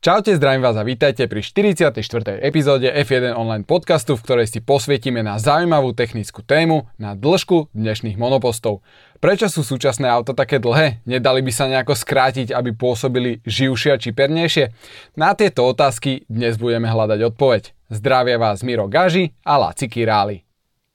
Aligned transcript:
Čaute, 0.00 0.32
zdravím 0.32 0.64
vás 0.64 0.80
a 0.80 0.80
vítajte 0.80 1.28
pri 1.28 1.44
44. 1.44 1.92
epizóde 2.40 2.88
F1 2.88 3.36
online 3.36 3.68
podcastu, 3.68 4.16
v 4.16 4.24
ktorej 4.24 4.48
si 4.48 4.64
posvietime 4.64 5.20
na 5.20 5.36
zaujímavú 5.36 5.92
technickú 5.92 6.40
tému, 6.40 6.88
na 6.96 7.12
dĺžku 7.12 7.68
dnešných 7.76 8.16
monopostov. 8.16 8.80
Prečo 9.20 9.52
sú 9.52 9.60
súčasné 9.60 10.08
auta 10.08 10.32
také 10.32 10.56
dlhé? 10.56 11.04
Nedali 11.04 11.44
by 11.44 11.52
sa 11.52 11.68
nejako 11.68 11.92
skrátiť, 11.92 12.48
aby 12.48 12.72
pôsobili 12.72 13.44
živšie 13.44 13.92
a 13.92 14.00
čipernejšie? 14.00 14.72
Na 15.20 15.36
tieto 15.36 15.68
otázky 15.68 16.24
dnes 16.32 16.56
budeme 16.56 16.88
hľadať 16.88 17.36
odpoveď. 17.36 17.92
Zdravia 17.92 18.40
vás 18.40 18.64
Miro 18.64 18.88
Gaži 18.88 19.36
a 19.44 19.60
Laci 19.60 19.84
Királi. 19.84 20.40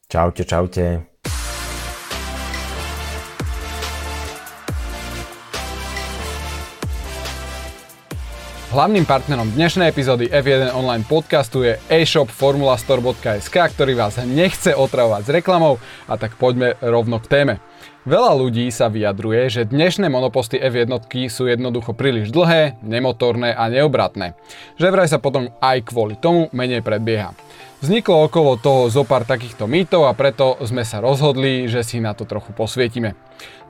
Čaute, 0.09 0.49
čaute. 0.49 1.13
Hlavným 8.75 9.07
partnerom 9.07 9.55
dnešnej 9.55 9.87
epizódy 9.87 10.27
F1 10.27 10.75
online 10.75 11.07
podcastu 11.07 11.63
je 11.63 11.79
e-shop 11.87 12.27
formulastore.sk, 12.27 13.55
ktorý 13.55 13.95
vás 13.95 14.19
nechce 14.27 14.75
otravovať 14.75 15.21
s 15.23 15.31
reklamou 15.31 15.79
a 16.11 16.19
tak 16.19 16.35
poďme 16.35 16.75
rovno 16.83 17.23
k 17.23 17.31
téme. 17.31 17.53
Veľa 18.05 18.37
ľudí 18.37 18.69
sa 18.69 18.85
vyjadruje, 18.85 19.49
že 19.49 19.65
dnešné 19.65 20.13
monoposty 20.13 20.61
F1 20.61 20.93
sú 21.25 21.49
jednoducho 21.49 21.97
príliš 21.97 22.29
dlhé, 22.29 22.77
nemotorné 22.85 23.49
a 23.49 23.65
neobratné. 23.65 24.37
Že 24.77 24.93
vraj 24.93 25.09
sa 25.09 25.17
potom 25.17 25.49
aj 25.57 25.89
kvôli 25.89 26.13
tomu 26.13 26.45
menej 26.53 26.85
predbieha. 26.85 27.33
Vzniklo 27.81 28.29
okolo 28.29 28.61
toho 28.61 28.93
zo 28.93 29.09
pár 29.09 29.25
takýchto 29.25 29.65
mýtov 29.65 30.05
a 30.05 30.13
preto 30.13 30.53
sme 30.61 30.85
sa 30.85 31.01
rozhodli, 31.01 31.65
že 31.65 31.81
si 31.81 31.97
na 31.97 32.13
to 32.13 32.29
trochu 32.29 32.53
posvietime. 32.53 33.17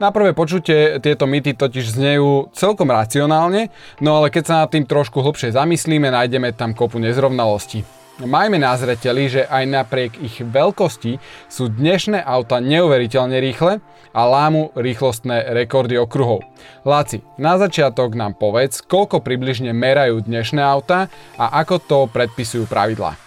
Na 0.03 0.12
prvé 0.12 0.35
počutie 0.35 0.99
tieto 0.99 1.31
mýty 1.31 1.55
totiž 1.55 1.95
znejú 1.95 2.52
celkom 2.52 2.91
racionálne, 2.91 3.71
no 4.04 4.20
ale 4.20 4.35
keď 4.35 4.43
sa 4.43 4.55
nad 4.59 4.70
tým 4.70 4.84
trošku 4.84 5.23
hlbšie 5.23 5.55
zamyslíme, 5.55 6.12
nájdeme 6.12 6.52
tam 6.52 6.76
kopu 6.76 6.99
nezrovnalostí. 6.99 7.88
Majme 8.16 8.55
na 8.55 8.72
zreteli, 8.80 9.27
že 9.27 9.44
aj 9.44 9.63
napriek 9.68 10.12
ich 10.24 10.40
veľkosti 10.40 11.20
sú 11.52 11.68
dnešné 11.68 12.24
auta 12.24 12.63
neuveriteľne 12.63 13.44
rýchle 13.44 13.84
a 14.16 14.22
lámu 14.24 14.72
rýchlostné 14.72 15.52
rekordy 15.52 15.99
okruhov. 15.99 16.48
Láci, 16.88 17.27
na 17.35 17.60
začiatok 17.60 18.16
nám 18.16 18.40
povedz, 18.40 18.80
koľko 18.88 19.20
približne 19.20 19.76
merajú 19.76 20.24
dnešné 20.24 20.63
auta 20.63 21.12
a 21.35 21.60
ako 21.60 21.76
to 21.84 21.99
predpisujú 22.07 22.63
pravidlá 22.72 23.20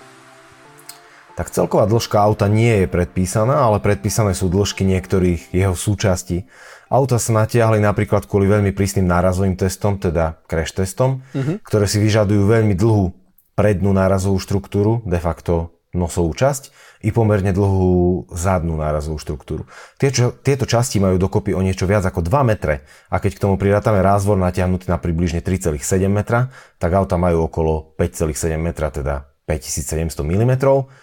tak 1.39 1.55
celková 1.55 1.87
dĺžka 1.87 2.19
auta 2.19 2.51
nie 2.51 2.83
je 2.83 2.91
predpísaná, 2.91 3.63
ale 3.63 3.79
predpísané 3.79 4.35
sú 4.35 4.51
dĺžky 4.51 4.83
niektorých 4.83 5.55
jeho 5.55 5.71
súčastí. 5.79 6.51
Auta 6.91 7.23
sa 7.23 7.31
natiahli 7.31 7.79
napríklad 7.79 8.27
kvôli 8.27 8.51
veľmi 8.51 8.75
prísnym 8.75 9.07
nárazovým 9.07 9.55
testom, 9.55 10.03
teda 10.03 10.43
crash 10.51 10.75
testom, 10.75 11.23
uh-huh. 11.31 11.63
ktoré 11.63 11.87
si 11.87 12.03
vyžadujú 12.03 12.43
veľmi 12.43 12.75
dlhú 12.75 13.15
prednú 13.59 13.91
nárazovú 13.91 14.39
štruktúru, 14.39 15.03
de 15.03 15.19
facto 15.19 15.75
nosovú 15.91 16.31
časť, 16.31 16.71
i 17.03 17.11
pomerne 17.15 17.55
dlhú 17.55 18.27
zadnú 18.31 18.79
nárazovú 18.79 19.19
štruktúru. 19.19 19.67
Tieto, 19.99 20.35
tieto 20.43 20.67
časti 20.67 20.99
majú 20.99 21.19
dokopy 21.19 21.55
o 21.55 21.63
niečo 21.63 21.87
viac 21.87 22.07
ako 22.07 22.23
2 22.23 22.51
metre 22.51 22.87
a 23.11 23.23
keď 23.23 23.39
k 23.39 23.43
tomu 23.43 23.55
prirátame 23.55 24.03
rázvor 24.03 24.39
natiahnutý 24.39 24.91
na 24.91 24.99
približne 24.99 25.43
3,7 25.43 25.79
metra, 26.11 26.51
tak 26.79 26.91
auta 26.95 27.15
majú 27.15 27.47
okolo 27.47 27.95
5,7 27.99 28.59
metra, 28.59 28.91
teda 28.91 29.28
5700 29.49 30.21
mm. 30.29 30.53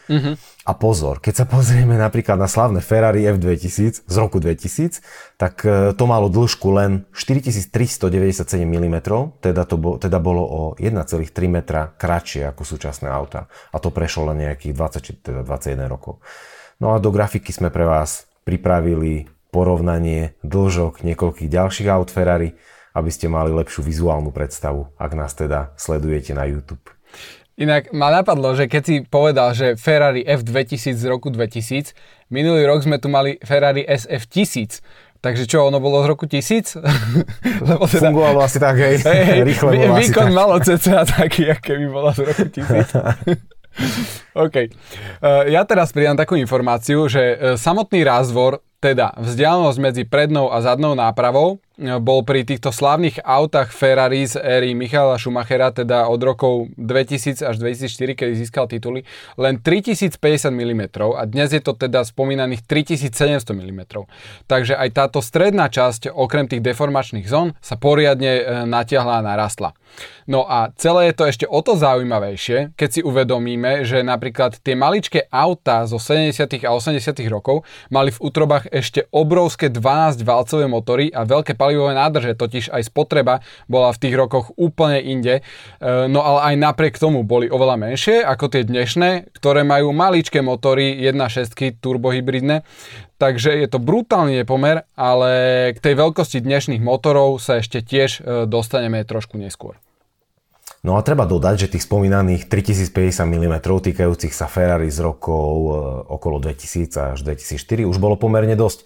Uh-huh. 0.05 0.37
A 0.65 0.71
pozor, 0.77 1.17
keď 1.17 1.33
sa 1.41 1.45
pozrieme 1.49 1.97
napríklad 1.97 2.37
na 2.37 2.45
slavné 2.45 2.77
Ferrari 2.85 3.25
F2000 3.25 4.05
z 4.05 4.15
roku 4.21 4.37
2000, 4.37 5.01
tak 5.41 5.65
e, 5.65 5.97
to 5.97 6.03
malo 6.05 6.29
dĺžku 6.29 6.69
len 6.69 7.09
4397 7.09 8.45
mm, 8.61 8.97
teda, 9.41 9.65
to 9.65 9.81
bo, 9.81 9.97
teda 9.97 10.21
bolo 10.21 10.45
o 10.45 10.61
1,3 10.77 11.25
metra 11.49 11.89
kratšie 11.97 12.45
ako 12.53 12.61
súčasné 12.61 13.09
auta. 13.09 13.49
A 13.73 13.81
to 13.81 13.89
prešlo 13.89 14.29
len 14.29 14.45
nejakých 14.45 14.77
20, 14.77 15.25
teda 15.25 15.41
21 15.41 15.89
rokov. 15.89 16.21
No 16.77 16.93
a 16.93 17.01
do 17.01 17.09
grafiky 17.09 17.49
sme 17.49 17.73
pre 17.73 17.89
vás 17.89 18.29
pripravili 18.45 19.25
porovnanie 19.49 20.37
dĺžok 20.45 21.01
niekoľkých 21.01 21.49
ďalších 21.49 21.89
aut 21.89 22.13
Ferrari, 22.13 22.53
aby 22.95 23.09
ste 23.11 23.27
mali 23.27 23.51
lepšiu 23.51 23.83
vizuálnu 23.83 24.31
predstavu, 24.31 24.95
ak 24.95 25.11
nás 25.17 25.35
teda 25.35 25.75
sledujete 25.75 26.31
na 26.31 26.47
YouTube. 26.47 26.94
Inak 27.55 27.95
ma 27.95 28.11
napadlo, 28.11 28.51
že 28.51 28.67
keď 28.67 28.83
si 28.83 28.95
povedal, 29.07 29.55
že 29.55 29.79
Ferrari 29.79 30.27
F2000 30.27 30.91
z 30.91 31.05
roku 31.07 31.31
2000, 31.31 31.95
minulý 32.27 32.67
rok 32.67 32.83
sme 32.83 32.99
tu 32.99 33.07
mali 33.07 33.39
Ferrari 33.39 33.87
SF 33.87 34.27
1000. 34.27 34.83
Takže 35.23 35.47
čo, 35.47 35.63
ono 35.63 35.79
bolo 35.79 36.03
z 36.03 36.07
roku 36.11 36.27
1000? 36.27 36.83
Lebo 37.71 37.87
teda, 37.87 38.11
Fungovalo 38.11 38.43
asi 38.43 38.59
tak, 38.59 38.75
hej, 38.75 38.99
hej, 38.99 39.21
hej 39.23 39.41
rýchle 39.47 39.71
bolo 39.71 39.95
Výkon 39.95 40.29
tak. 40.29 40.35
malo 40.35 40.55
cca 40.59 41.07
taký, 41.07 41.49
aké 41.49 41.79
by 41.79 41.87
bola 41.87 42.11
z 42.11 42.19
roku 42.27 42.43
1000. 42.43 42.67
OK. 44.45 44.55
Uh, 44.55 45.47
ja 45.47 45.63
teraz 45.63 45.95
pridám 45.95 46.19
takú 46.19 46.35
informáciu, 46.35 47.07
že 47.07 47.23
uh, 47.23 47.35
samotný 47.55 48.03
rázvor, 48.03 48.67
teda 48.83 49.15
vzdialenosť 49.15 49.79
medzi 49.79 50.03
prednou 50.03 50.51
a 50.51 50.59
zadnou 50.59 50.91
nápravou, 50.91 51.63
bol 51.77 52.23
pri 52.23 52.47
týchto 52.47 52.71
slávnych 52.71 53.19
autách 53.19 53.75
Ferrari 53.75 54.23
z 54.23 54.39
éry 54.39 54.71
Michala 54.71 55.19
Schumachera, 55.19 55.75
teda 55.75 56.07
od 56.07 56.21
rokov 56.23 56.71
2000 56.79 57.43
až 57.43 57.55
2004, 57.59 58.15
kedy 58.15 58.33
získal 58.39 58.71
tituly, 58.71 59.03
len 59.35 59.59
3050 59.59 60.15
mm 60.55 60.81
a 61.19 61.21
dnes 61.27 61.51
je 61.51 61.59
to 61.59 61.75
teda 61.75 62.07
spomínaných 62.07 62.63
3700 62.63 63.51
mm. 63.51 63.81
Takže 64.47 64.79
aj 64.79 64.89
táto 64.95 65.19
stredná 65.19 65.67
časť, 65.67 66.15
okrem 66.15 66.47
tých 66.47 66.63
deformačných 66.63 67.27
zón, 67.27 67.51
sa 67.59 67.75
poriadne 67.75 68.31
e, 68.39 68.43
natiahla 68.63 69.19
a 69.19 69.25
narastla. 69.25 69.75
No 70.25 70.41
a 70.49 70.73
celé 70.73 71.13
je 71.13 71.21
to 71.21 71.23
ešte 71.29 71.45
o 71.45 71.61
to 71.61 71.77
zaujímavejšie, 71.77 72.73
keď 72.73 72.89
si 72.89 73.01
uvedomíme, 73.05 73.85
že 73.85 74.01
napríklad 74.01 74.57
tie 74.57 74.73
maličké 74.73 75.29
autá 75.29 75.85
zo 75.85 76.01
70. 76.01 76.65
a 76.65 76.73
80. 76.73 76.97
rokov 77.29 77.61
mali 77.93 78.09
v 78.09 78.21
útrobách 78.25 78.73
ešte 78.73 79.05
obrovské 79.13 79.69
12-valcové 79.69 80.65
motory 80.65 81.13
a 81.13 81.29
veľké 81.29 81.53
palivové 81.53 81.93
nádrže, 81.93 82.33
totiž 82.41 82.73
aj 82.73 82.89
spotreba 82.89 83.45
bola 83.69 83.93
v 83.93 84.01
tých 84.01 84.17
rokoch 84.17 84.49
úplne 84.57 84.97
inde. 84.97 85.35
E, 85.39 85.41
no 86.09 86.25
ale 86.25 86.53
aj 86.53 86.73
napriek 86.73 86.97
tomu 86.97 87.21
boli 87.21 87.45
oveľa 87.45 87.77
menšie 87.77 88.25
ako 88.25 88.49
tie 88.49 88.65
dnešné, 88.65 89.29
ktoré 89.37 89.61
majú 89.61 89.93
maličké 89.93 90.41
motory 90.41 91.05
1.6 91.05 91.77
turbohybridné. 91.77 92.65
Takže 93.21 93.55
je 93.61 93.67
to 93.69 93.77
brutálny 93.77 94.41
nepomer, 94.41 94.89
ale 94.97 95.31
k 95.71 95.79
tej 95.79 95.95
veľkosti 95.95 96.43
dnešných 96.43 96.83
motorov 96.83 97.39
sa 97.39 97.61
ešte 97.61 97.85
tiež 97.85 98.09
e, 98.19 98.49
dostaneme 98.49 99.05
trošku 99.05 99.37
neskôr. 99.37 99.84
No 100.85 100.93
a 100.93 101.01
treba 101.01 101.25
dodať, 101.25 101.65
že 101.65 101.71
tých 101.73 101.89
spomínaných 101.89 102.45
3050 102.45 103.25
mm 103.25 103.55
týkajúcich 103.57 104.29
sa 104.29 104.45
Ferrari 104.45 104.93
z 104.93 105.01
rokov 105.01 105.49
e, 105.65 105.69
okolo 106.13 106.37
2000 106.37 107.17
až 107.17 107.19
2004 107.25 107.89
už 107.89 107.97
bolo 107.97 108.13
pomerne 108.21 108.53
dosť. 108.53 108.85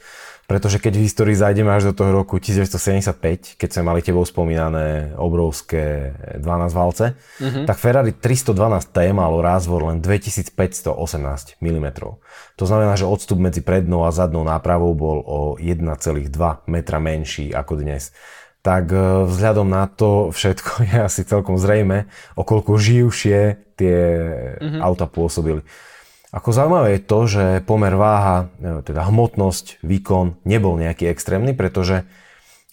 Pretože 0.49 0.81
keď 0.81 0.97
v 0.97 1.05
histórii 1.05 1.37
zájdeme 1.37 1.69
až 1.69 1.91
do 1.91 1.93
toho 1.93 2.09
roku 2.09 2.41
1975, 2.41 3.53
keď 3.53 3.69
sme 3.69 3.83
mali 3.85 4.01
tebou 4.01 4.25
spomínané 4.25 5.13
obrovské 5.13 6.15
12 6.41 6.73
valce, 6.73 7.13
mm-hmm. 7.37 7.69
tak 7.69 7.77
Ferrari 7.77 8.17
312T 8.17 9.13
malo 9.13 9.45
rázvor 9.45 9.93
len 9.93 10.01
2518 10.01 10.97
mm. 11.61 11.87
To 12.57 12.65
znamená, 12.65 12.97
že 12.97 13.05
odstup 13.05 13.37
medzi 13.37 13.61
prednou 13.61 14.09
a 14.09 14.15
zadnou 14.15 14.41
nápravou 14.41 14.97
bol 14.97 15.21
o 15.21 15.39
1,2 15.61 15.85
metra 16.65 16.97
menší 16.97 17.53
ako 17.53 17.85
dnes. 17.85 18.09
Tak 18.59 18.91
e, 18.91 18.99
vzhľadom 19.27 19.67
na 19.67 19.87
to 19.87 20.29
všetko 20.35 20.71
je 20.89 20.97
asi 21.05 21.21
celkom 21.23 21.55
zrejme, 21.55 22.11
okolko 22.35 22.75
živšie 22.75 23.59
tie 23.79 23.97
mm-hmm. 24.59 24.81
auta 24.83 25.07
pôsobili. 25.07 25.63
Ako 26.29 26.53
zaujímavé 26.53 26.99
je 26.99 27.01
to, 27.09 27.19
že 27.25 27.43
pomer 27.65 27.95
váha, 27.97 28.53
e, 28.61 28.85
teda 28.85 29.07
hmotnosť, 29.07 29.81
výkon 29.81 30.37
nebol 30.45 30.77
nejaký 30.77 31.09
extrémny, 31.09 31.57
pretože 31.57 32.05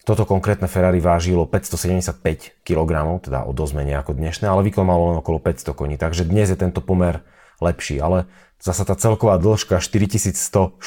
toto 0.07 0.23
konkrétne 0.23 0.71
Ferrari 0.71 1.03
vážilo 1.03 1.51
575 1.51 2.63
kg, 2.63 3.19
teda 3.19 3.43
o 3.43 3.51
dosť 3.51 3.73
menej 3.75 3.99
ako 3.99 4.15
dnešné, 4.15 4.47
ale 4.47 4.63
výkon 4.63 4.87
malo 4.87 5.11
len 5.11 5.19
okolo 5.19 5.43
500 5.43 5.75
koní, 5.75 5.97
takže 5.99 6.23
dnes 6.23 6.47
je 6.47 6.59
tento 6.59 6.79
pomer 6.79 7.27
lepší, 7.59 7.99
ale 7.99 8.31
zasa 8.61 8.89
tá 8.89 8.97
celková 8.97 9.37
dĺžka 9.37 9.79
4143 9.79 10.81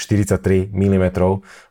mm 0.74 1.06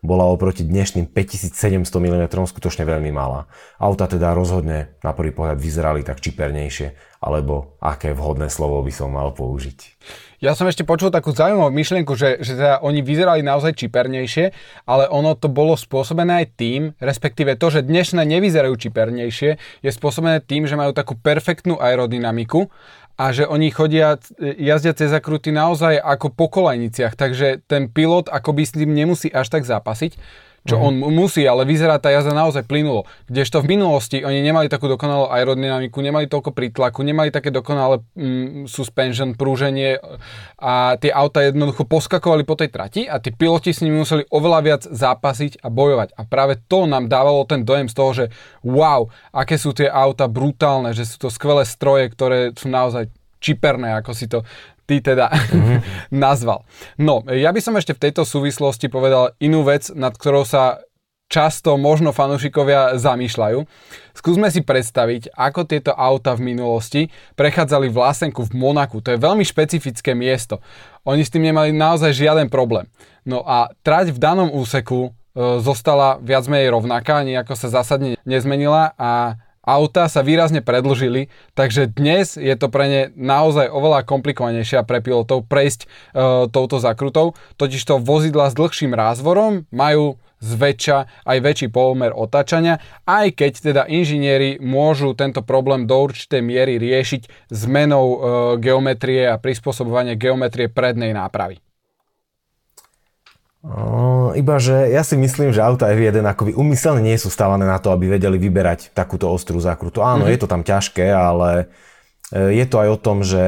bola 0.00 0.24
oproti 0.30 0.62
dnešným 0.62 1.10
5700 1.10 1.84
mm 1.84 2.24
skutočne 2.46 2.86
veľmi 2.86 3.10
malá. 3.10 3.50
Auta 3.76 4.06
teda 4.06 4.32
rozhodne 4.32 4.94
na 5.02 5.12
prvý 5.12 5.34
pohľad 5.34 5.58
vyzerali 5.58 6.06
tak 6.06 6.22
čipernejšie, 6.22 6.94
alebo 7.18 7.78
aké 7.82 8.14
vhodné 8.14 8.46
slovo 8.46 8.78
by 8.86 8.92
som 8.94 9.10
mal 9.10 9.34
použiť. 9.34 9.78
Ja 10.38 10.54
som 10.54 10.70
ešte 10.70 10.86
počul 10.86 11.10
takú 11.10 11.34
zaujímavú 11.34 11.74
myšlienku, 11.74 12.14
že, 12.14 12.38
že 12.46 12.54
teda 12.54 12.78
oni 12.78 13.02
vyzerali 13.02 13.42
naozaj 13.42 13.74
čipernejšie, 13.74 14.54
ale 14.86 15.10
ono 15.10 15.34
to 15.34 15.50
bolo 15.50 15.74
spôsobené 15.74 16.46
aj 16.46 16.46
tým, 16.54 16.94
respektíve 17.02 17.58
to, 17.58 17.74
že 17.74 17.82
dnešné 17.82 18.22
nevyzerajú 18.22 18.70
čipernejšie, 18.78 19.58
je 19.82 19.90
spôsobené 19.90 20.38
tým, 20.38 20.70
že 20.70 20.78
majú 20.78 20.94
takú 20.94 21.18
perfektnú 21.18 21.82
aerodynamiku 21.82 22.70
a 23.18 23.34
že 23.34 23.50
oni 23.50 23.74
chodia, 23.74 24.14
jazdia 24.38 24.94
cez 24.94 25.10
zakruty 25.10 25.50
naozaj 25.50 25.98
ako 25.98 26.30
po 26.30 26.46
kolejniciach, 26.46 27.18
takže 27.18 27.66
ten 27.66 27.90
pilot 27.90 28.30
akoby 28.30 28.62
s 28.62 28.72
tým 28.78 28.94
nemusí 28.94 29.26
až 29.34 29.50
tak 29.50 29.66
zápasiť. 29.66 30.14
Čo 30.66 30.76
uh-huh. 30.76 30.90
on 30.90 30.94
musí, 31.14 31.46
ale 31.46 31.62
vyzerá 31.62 32.02
tá 32.02 32.10
jazda 32.10 32.34
naozaj 32.34 32.66
plynulo. 32.66 33.06
Kdežto 33.30 33.62
v 33.62 33.78
minulosti 33.78 34.20
oni 34.24 34.42
nemali 34.42 34.66
takú 34.66 34.90
dokonalú 34.90 35.30
aerodynamiku, 35.30 36.02
nemali 36.02 36.26
toľko 36.26 36.50
prítlaku, 36.50 37.06
nemali 37.06 37.30
také 37.30 37.54
dokonalé 37.54 38.02
mm, 38.18 38.66
suspension, 38.66 39.38
prúženie 39.38 40.02
a 40.58 40.98
tie 40.98 41.14
auta 41.14 41.46
jednoducho 41.46 41.86
poskakovali 41.86 42.42
po 42.42 42.58
tej 42.58 42.68
trati 42.74 43.02
a 43.06 43.22
tí 43.22 43.30
piloti 43.30 43.70
s 43.70 43.80
nimi 43.80 44.02
museli 44.02 44.26
oveľa 44.28 44.60
viac 44.64 44.82
zápasiť 44.84 45.62
a 45.62 45.70
bojovať. 45.70 46.18
A 46.18 46.26
práve 46.26 46.58
to 46.66 46.90
nám 46.90 47.06
dávalo 47.06 47.46
ten 47.46 47.62
dojem 47.62 47.86
z 47.86 47.94
toho, 47.94 48.10
že 48.12 48.24
wow, 48.66 49.06
aké 49.30 49.56
sú 49.56 49.70
tie 49.72 49.86
auta 49.86 50.26
brutálne, 50.26 50.90
že 50.92 51.06
sú 51.06 51.16
to 51.22 51.28
skvelé 51.30 51.62
stroje, 51.62 52.10
ktoré 52.10 52.52
sú 52.52 52.66
naozaj 52.66 53.08
čiperné, 53.38 53.94
ako 54.02 54.10
si 54.14 54.26
to 54.26 54.42
ty 54.88 55.04
teda 55.04 55.28
mm-hmm. 55.28 55.78
nazval. 56.24 56.64
No, 56.96 57.20
ja 57.28 57.52
by 57.52 57.60
som 57.60 57.76
ešte 57.76 57.92
v 57.92 58.08
tejto 58.08 58.24
súvislosti 58.24 58.88
povedal 58.88 59.36
inú 59.36 59.60
vec, 59.68 59.92
nad 59.92 60.16
ktorou 60.16 60.48
sa 60.48 60.80
často 61.28 61.76
možno 61.76 62.16
fanúšikovia 62.16 62.96
zamýšľajú. 62.96 63.60
Skúsme 64.16 64.48
si 64.48 64.64
predstaviť, 64.64 65.36
ako 65.36 65.68
tieto 65.68 65.92
auta 65.92 66.32
v 66.32 66.56
minulosti 66.56 67.12
prechádzali 67.36 67.92
Vlasenku 67.92 68.48
v 68.48 68.56
Monaku. 68.56 69.04
To 69.04 69.12
je 69.12 69.20
veľmi 69.20 69.44
špecifické 69.44 70.16
miesto. 70.16 70.64
Oni 71.04 71.20
s 71.20 71.30
tým 71.30 71.44
nemali 71.44 71.70
naozaj 71.76 72.16
žiaden 72.16 72.48
problém. 72.48 72.88
No 73.28 73.44
a 73.44 73.68
trať 73.84 74.16
v 74.16 74.18
danom 74.18 74.48
úseku 74.48 75.12
e, 75.12 75.60
zostala 75.60 76.16
viac 76.24 76.48
menej 76.48 76.72
rovnaká, 76.72 77.20
nejako 77.20 77.60
sa 77.60 77.68
zásadne 77.68 78.16
nezmenila 78.24 78.96
a 78.96 79.36
auta 79.68 80.08
sa 80.08 80.24
výrazne 80.24 80.64
predlžili, 80.64 81.28
takže 81.52 81.92
dnes 81.92 82.40
je 82.40 82.54
to 82.56 82.72
pre 82.72 82.88
ne 82.88 83.02
naozaj 83.12 83.68
oveľa 83.68 84.08
komplikovanejšie 84.08 84.80
pre 84.88 85.04
pilotov 85.04 85.44
prejsť 85.44 85.84
e, 85.84 85.86
touto 86.48 86.80
zakrutou, 86.80 87.36
totižto 87.60 88.00
vozidla 88.00 88.48
s 88.48 88.56
dlhším 88.56 88.96
rázvorom 88.96 89.68
majú 89.68 90.16
zväčša 90.40 91.26
aj 91.26 91.38
väčší 91.42 91.68
pomer 91.68 92.14
otáčania, 92.14 92.78
aj 93.04 93.34
keď 93.36 93.52
teda 93.60 93.82
inžinieri 93.90 94.62
môžu 94.62 95.12
tento 95.12 95.42
problém 95.42 95.84
do 95.84 95.98
určitej 95.98 96.40
miery 96.40 96.80
riešiť 96.80 97.52
zmenou 97.52 98.06
e, 98.08 98.16
geometrie 98.62 99.28
a 99.28 99.36
prispôsobovanie 99.36 100.16
geometrie 100.16 100.72
prednej 100.72 101.12
nápravy. 101.12 101.60
Iba, 104.38 104.62
že 104.62 104.94
ja 104.94 105.02
si 105.02 105.18
myslím, 105.18 105.50
že 105.50 105.58
auta 105.58 105.90
F1 105.90 106.22
akoby 106.22 106.54
umyselne 106.54 107.02
nie 107.02 107.18
sú 107.18 107.26
stávané 107.26 107.66
na 107.66 107.82
to, 107.82 107.90
aby 107.90 108.06
vedeli 108.06 108.38
vyberať 108.38 108.94
takúto 108.94 109.26
ostrú 109.26 109.58
zákrutu. 109.58 109.98
Áno, 109.98 110.24
mm-hmm. 110.24 110.34
je 110.34 110.38
to 110.38 110.46
tam 110.46 110.62
ťažké, 110.62 111.10
ale 111.10 111.66
e, 112.30 112.54
je 112.54 112.64
to 112.70 112.76
aj 112.78 112.88
o 112.94 112.98
tom, 113.02 113.26
že 113.26 113.42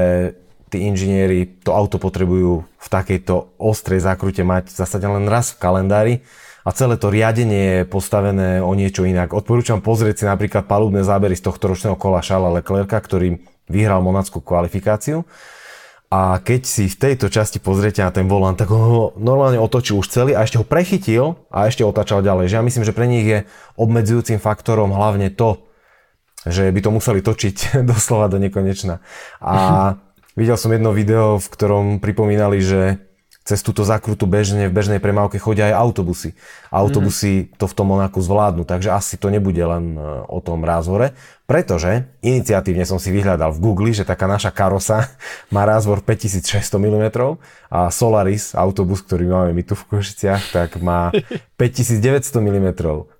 tí 0.66 0.82
inžinieri 0.82 1.62
to 1.62 1.70
auto 1.70 2.02
potrebujú 2.02 2.66
v 2.66 2.88
takejto 2.90 3.54
ostrej 3.62 4.02
zákrute 4.02 4.42
mať 4.42 4.74
zase 4.74 4.98
len 4.98 5.30
raz 5.30 5.54
v 5.54 5.60
kalendári 5.62 6.14
a 6.66 6.70
celé 6.74 6.98
to 6.98 7.10
riadenie 7.10 7.82
je 7.82 7.82
postavené 7.86 8.58
o 8.58 8.74
niečo 8.74 9.06
inak. 9.06 9.30
Odporúčam 9.30 9.78
pozrieť 9.78 10.22
si 10.22 10.24
napríklad 10.26 10.66
palubné 10.66 11.06
zábery 11.06 11.38
z 11.38 11.46
tohto 11.46 11.70
ročného 11.70 11.94
kola 11.94 12.18
Šala 12.18 12.50
Leclerca, 12.50 12.98
ktorý 12.98 13.42
vyhral 13.70 14.02
monackú 14.02 14.42
kvalifikáciu 14.42 15.22
a 16.10 16.42
keď 16.42 16.66
si 16.66 16.90
v 16.90 16.98
tejto 16.98 17.30
časti 17.30 17.62
pozriete 17.62 18.02
na 18.02 18.10
ten 18.10 18.26
volant, 18.26 18.58
tak 18.58 18.66
ho 18.74 19.14
normálne 19.14 19.62
otočil 19.62 20.02
už 20.02 20.10
celý 20.10 20.32
a 20.34 20.42
ešte 20.42 20.58
ho 20.58 20.66
prechytil 20.66 21.38
a 21.54 21.70
ešte 21.70 21.86
otačal 21.86 22.18
ďalej. 22.26 22.50
Že 22.50 22.56
ja 22.58 22.66
myslím, 22.66 22.84
že 22.84 22.96
pre 22.96 23.06
nich 23.06 23.22
je 23.22 23.38
obmedzujúcim 23.78 24.42
faktorom 24.42 24.90
hlavne 24.90 25.30
to, 25.30 25.62
že 26.42 26.66
by 26.74 26.80
to 26.82 26.90
museli 26.90 27.22
točiť 27.22 27.56
doslova 27.90 28.26
do 28.26 28.42
nekonečna. 28.42 28.98
A 29.38 29.54
videl 30.34 30.58
som 30.58 30.74
jedno 30.74 30.90
video, 30.90 31.38
v 31.38 31.46
ktorom 31.46 32.02
pripomínali, 32.02 32.58
že 32.58 33.09
cez 33.40 33.64
túto 33.64 33.82
zakrutu 33.88 34.28
bežne, 34.28 34.68
v 34.68 34.76
bežnej 34.76 35.00
premávke 35.00 35.40
chodia 35.40 35.72
aj 35.72 35.80
autobusy. 35.80 36.36
Autobusy 36.68 37.48
to 37.56 37.64
v 37.64 37.74
tom 37.74 37.88
Monaku 37.88 38.20
zvládnu, 38.20 38.68
takže 38.68 38.92
asi 38.92 39.16
to 39.16 39.32
nebude 39.32 39.58
len 39.58 39.96
e, 39.96 40.00
o 40.28 40.38
tom 40.44 40.60
rázvore, 40.60 41.16
pretože 41.48 42.04
iniciatívne 42.20 42.84
som 42.84 43.00
si 43.00 43.08
vyhľadal 43.10 43.56
v 43.56 43.62
Google, 43.64 43.90
že 43.96 44.04
taká 44.04 44.28
naša 44.28 44.52
karosa 44.52 45.08
má 45.54 45.64
rázvor 45.64 46.04
5600 46.04 46.76
mm 46.76 47.04
a 47.72 47.88
Solaris, 47.88 48.52
autobus, 48.52 49.00
ktorý 49.02 49.32
máme 49.32 49.56
my 49.56 49.62
tu 49.64 49.72
v 49.72 49.98
Košiciach, 49.98 50.52
tak 50.52 50.76
má 50.84 51.08
5900 51.58 52.44
mm. 52.44 52.68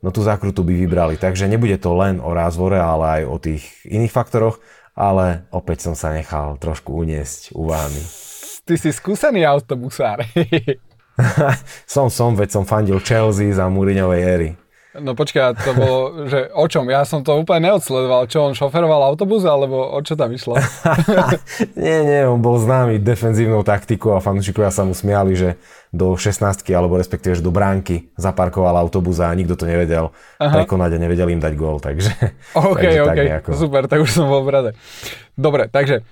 No 0.04 0.08
tú 0.12 0.20
zákrutu 0.20 0.60
by 0.60 0.74
vybrali, 0.84 1.16
takže 1.16 1.48
nebude 1.48 1.80
to 1.80 1.96
len 1.96 2.20
o 2.20 2.36
rázvore, 2.36 2.76
ale 2.76 3.18
aj 3.18 3.22
o 3.24 3.36
tých 3.40 3.64
iných 3.88 4.12
faktoroch, 4.12 4.60
ale 4.92 5.48
opäť 5.48 5.88
som 5.88 5.96
sa 5.96 6.12
nechal 6.12 6.60
trošku 6.60 6.92
uniesť 6.92 7.56
úvahami 7.56 8.29
ty 8.70 8.78
si 8.78 8.94
skúsený 8.94 9.42
autobusár. 9.42 10.22
som, 11.90 12.06
som, 12.06 12.38
veď 12.38 12.54
som 12.54 12.62
fandil 12.62 13.02
Chelsea 13.02 13.50
za 13.50 13.66
Mourinhovej 13.66 14.22
éry. 14.22 14.50
No 14.90 15.14
počkaj, 15.14 15.54
to 15.62 15.70
bolo, 15.70 16.26
že 16.26 16.50
o 16.50 16.66
čom? 16.66 16.90
Ja 16.90 17.06
som 17.06 17.22
to 17.22 17.38
úplne 17.38 17.70
neodsledoval. 17.70 18.26
Čo, 18.26 18.50
on 18.50 18.58
šoferoval 18.58 19.06
autobus, 19.06 19.46
alebo 19.46 19.86
o 19.86 19.98
čo 20.02 20.18
tam 20.18 20.34
išlo? 20.34 20.58
nie, 21.78 21.98
nie, 22.02 22.26
on 22.26 22.42
bol 22.42 22.58
známy 22.58 22.98
defenzívnou 22.98 23.62
taktikou 23.62 24.18
a 24.18 24.22
fanúšikovia 24.22 24.74
sa 24.74 24.82
mu 24.82 24.90
smiali, 24.90 25.38
že 25.38 25.62
do 25.94 26.18
16 26.18 26.66
alebo 26.74 26.98
respektíve 26.98 27.38
že 27.38 27.42
do 27.42 27.54
bránky 27.54 28.10
zaparkoval 28.18 28.74
autobus 28.78 29.22
a 29.22 29.30
nikto 29.30 29.54
to 29.54 29.66
nevedel 29.66 30.10
Aha. 30.42 30.62
prekonať 30.62 30.98
a 30.98 31.02
nevedel 31.02 31.30
im 31.34 31.42
dať 31.42 31.54
gól, 31.54 31.78
takže... 31.78 32.10
OK, 32.58 32.82
takže 32.82 33.00
OK, 33.06 33.18
tak 33.30 33.42
super, 33.54 33.82
tak 33.86 34.02
už 34.02 34.10
som 34.10 34.26
vo 34.26 34.42
brade. 34.42 34.74
Dobre, 35.38 35.70
takže 35.70 36.02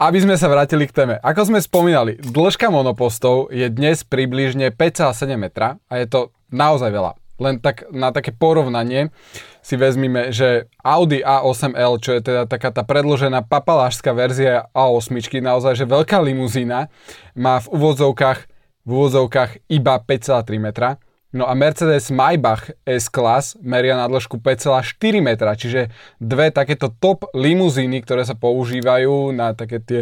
aby 0.00 0.16
sme 0.16 0.40
sa 0.40 0.48
vrátili 0.48 0.88
k 0.88 0.96
téme. 0.96 1.14
Ako 1.20 1.52
sme 1.52 1.60
spomínali, 1.60 2.16
dĺžka 2.24 2.72
monopostov 2.72 3.52
je 3.52 3.68
dnes 3.68 4.00
približne 4.00 4.72
5,7 4.72 5.36
metra 5.36 5.76
a 5.92 6.00
je 6.00 6.08
to 6.08 6.20
naozaj 6.48 6.88
veľa. 6.88 7.20
Len 7.36 7.60
tak 7.60 7.84
na 7.92 8.08
také 8.08 8.32
porovnanie 8.32 9.12
si 9.60 9.76
vezmime, 9.76 10.32
že 10.32 10.72
Audi 10.80 11.20
A8L, 11.20 12.00
čo 12.00 12.16
je 12.16 12.20
teda 12.24 12.48
taká 12.48 12.72
tá 12.72 12.80
predložená 12.80 13.44
papalášská 13.44 14.16
verzia 14.16 14.72
A8, 14.72 15.12
naozaj 15.44 15.76
že 15.76 15.84
veľká 15.84 16.16
limuzína, 16.24 16.88
má 17.36 17.60
v 17.60 17.68
úvodzovkách, 17.68 18.38
v 18.88 18.90
úvodzovkách 18.90 19.68
iba 19.68 20.00
5,3 20.00 20.64
metra 20.64 20.96
No 21.30 21.46
a 21.46 21.54
Mercedes 21.54 22.10
Maybach 22.10 22.74
S-Class 22.82 23.54
meria 23.62 23.94
na 23.94 24.10
dĺžku 24.10 24.42
5,4 24.42 25.22
metra, 25.22 25.54
čiže 25.54 25.86
dve 26.18 26.50
takéto 26.50 26.90
top 26.90 27.30
limuzíny, 27.38 28.02
ktoré 28.02 28.26
sa 28.26 28.34
používajú 28.34 29.30
na 29.30 29.54
také 29.54 29.78
tie 29.78 30.00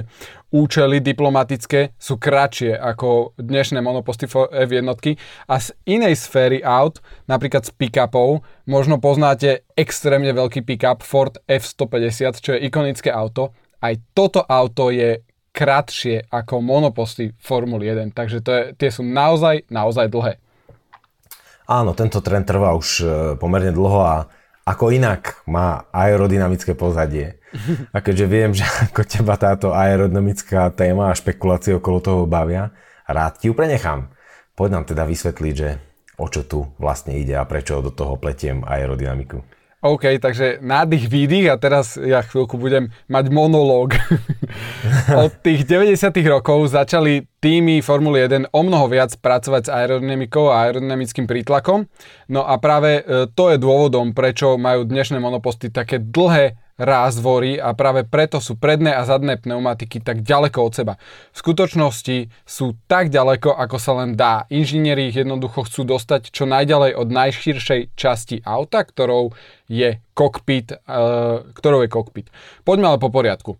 účely 0.49 1.05
diplomatické, 1.05 1.93
sú 2.01 2.17
kratšie 2.17 2.73
ako 2.81 3.37
dnešné 3.37 3.85
monoposty 3.85 4.25
F1 4.25 4.89
a 5.53 5.55
z 5.61 5.77
inej 5.85 6.17
sféry 6.17 6.65
aut, 6.65 7.05
napríklad 7.29 7.69
z 7.69 7.77
pick-upov, 7.77 8.41
možno 8.65 8.97
poznáte 8.97 9.69
extrémne 9.77 10.33
veľký 10.33 10.65
pick-up 10.65 11.05
Ford 11.05 11.37
F-150, 11.45 12.41
čo 12.41 12.57
je 12.57 12.65
ikonické 12.65 13.13
auto. 13.13 13.53
Aj 13.85 13.93
toto 14.17 14.41
auto 14.49 14.89
je 14.89 15.21
kratšie 15.53 16.33
ako 16.33 16.65
monoposty 16.65 17.37
Formuly 17.37 17.93
1, 17.93 18.17
takže 18.17 18.41
to 18.41 18.51
je, 18.57 18.63
tie 18.81 18.89
sú 18.89 19.05
naozaj, 19.05 19.69
naozaj 19.69 20.09
dlhé. 20.09 20.41
Áno, 21.69 21.93
tento 21.93 22.25
trend 22.25 22.49
trvá 22.49 22.73
už 22.73 22.89
e, 23.01 23.05
pomerne 23.37 23.69
dlho 23.77 24.01
a 24.01 24.25
ako 24.65 24.89
inak 24.89 25.45
má 25.45 25.85
aerodynamické 25.93 26.73
pozadie. 26.73 27.41
A 27.97 28.05
keďže 28.05 28.27
viem, 28.29 28.53
že 28.57 28.65
ako 28.89 29.05
teba 29.05 29.37
táto 29.37 29.73
aerodynamická 29.73 30.69
téma 30.73 31.09
a 31.09 31.17
špekulácie 31.17 31.77
okolo 31.77 31.99
toho 32.01 32.21
bavia, 32.29 32.73
rád 33.09 33.41
ti 33.41 33.49
ju 33.49 33.57
prenechám. 33.57 34.13
Poď 34.53 34.69
nám 34.77 34.85
teda 34.85 35.09
vysvetliť, 35.09 35.55
že 35.57 35.81
o 36.21 36.29
čo 36.29 36.45
tu 36.45 36.69
vlastne 36.77 37.17
ide 37.17 37.33
a 37.37 37.49
prečo 37.49 37.81
do 37.81 37.89
toho 37.89 38.21
pletiem 38.21 38.61
aerodynamiku. 38.69 39.41
OK, 39.79 40.19
takže 40.19 40.59
nádych, 40.59 41.07
výdych 41.07 41.47
a 41.47 41.55
teraz 41.55 41.95
ja 41.95 42.19
chvíľku 42.27 42.59
budem 42.59 42.91
mať 43.07 43.31
monológ. 43.31 43.95
Od 45.23 45.31
tých 45.39 45.63
90 45.71 46.19
rokov 46.27 46.75
začali 46.75 47.31
týmy 47.39 47.79
Formuly 47.79 48.27
1 48.27 48.51
o 48.51 48.61
mnoho 48.67 48.91
viac 48.91 49.15
pracovať 49.23 49.71
s 49.71 49.71
aerodynamikou 49.71 50.51
a 50.51 50.67
aerodynamickým 50.67 51.31
prítlakom. 51.31 51.87
No 52.27 52.43
a 52.43 52.59
práve 52.59 53.07
e, 53.07 53.31
to 53.31 53.55
je 53.55 53.63
dôvodom, 53.63 54.19
prečo 54.19 54.59
majú 54.59 54.83
dnešné 54.83 55.23
monoposty 55.23 55.71
také 55.71 56.03
dlhé 56.03 56.59
rázvory 56.79 57.59
a 57.59 57.75
práve 57.75 58.07
preto 58.07 58.39
sú 58.39 58.55
predné 58.55 58.95
a 58.95 59.03
zadné 59.03 59.35
pneumatiky 59.37 59.99
tak 59.99 60.23
ďaleko 60.23 60.59
od 60.63 60.73
seba. 60.73 60.95
V 61.35 61.39
skutočnosti 61.43 62.31
sú 62.47 62.79
tak 62.87 63.11
ďaleko, 63.11 63.51
ako 63.51 63.77
sa 63.83 63.93
len 63.99 64.15
dá. 64.15 64.47
Inžinieri 64.49 65.11
ich 65.11 65.19
jednoducho 65.19 65.67
chcú 65.67 65.85
dostať 65.85 66.31
čo 66.31 66.47
najďalej 66.47 66.95
od 66.95 67.09
najširšej 67.11 67.99
časti 67.99 68.41
auta, 68.47 68.87
ktorou 68.87 69.35
je 69.67 69.99
kokpit, 70.15 70.79
uh, 70.87 71.43
ktorou 71.53 71.83
je 71.85 71.91
kokpit. 71.91 72.27
Poďme 72.63 72.95
ale 72.95 72.99
po 73.03 73.11
poriadku. 73.11 73.59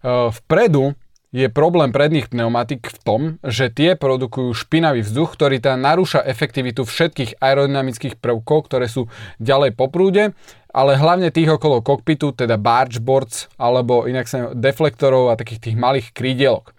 Uh, 0.00 0.32
vpredu 0.32 0.96
je 1.34 1.50
problém 1.50 1.90
predných 1.90 2.30
pneumatik 2.30 2.94
v 2.94 2.98
tom, 3.02 3.20
že 3.42 3.66
tie 3.66 3.98
produkujú 3.98 4.54
špinavý 4.54 5.02
vzduch, 5.02 5.34
ktorý 5.34 5.58
teda 5.58 5.74
narúša 5.74 6.22
efektivitu 6.22 6.86
všetkých 6.86 7.42
aerodynamických 7.42 8.22
prvkov, 8.22 8.70
ktoré 8.70 8.86
sú 8.86 9.10
ďalej 9.42 9.74
po 9.74 9.90
prúde 9.90 10.30
ale 10.74 10.98
hlavne 10.98 11.30
tých 11.30 11.54
okolo 11.54 11.86
kokpitu, 11.86 12.34
teda 12.34 12.58
bargeboards 12.58 13.46
alebo 13.54 14.10
inak 14.10 14.26
sa 14.26 14.50
deflektorov 14.50 15.30
a 15.30 15.38
takých 15.38 15.70
tých 15.70 15.76
malých 15.78 16.10
krídielok. 16.10 16.74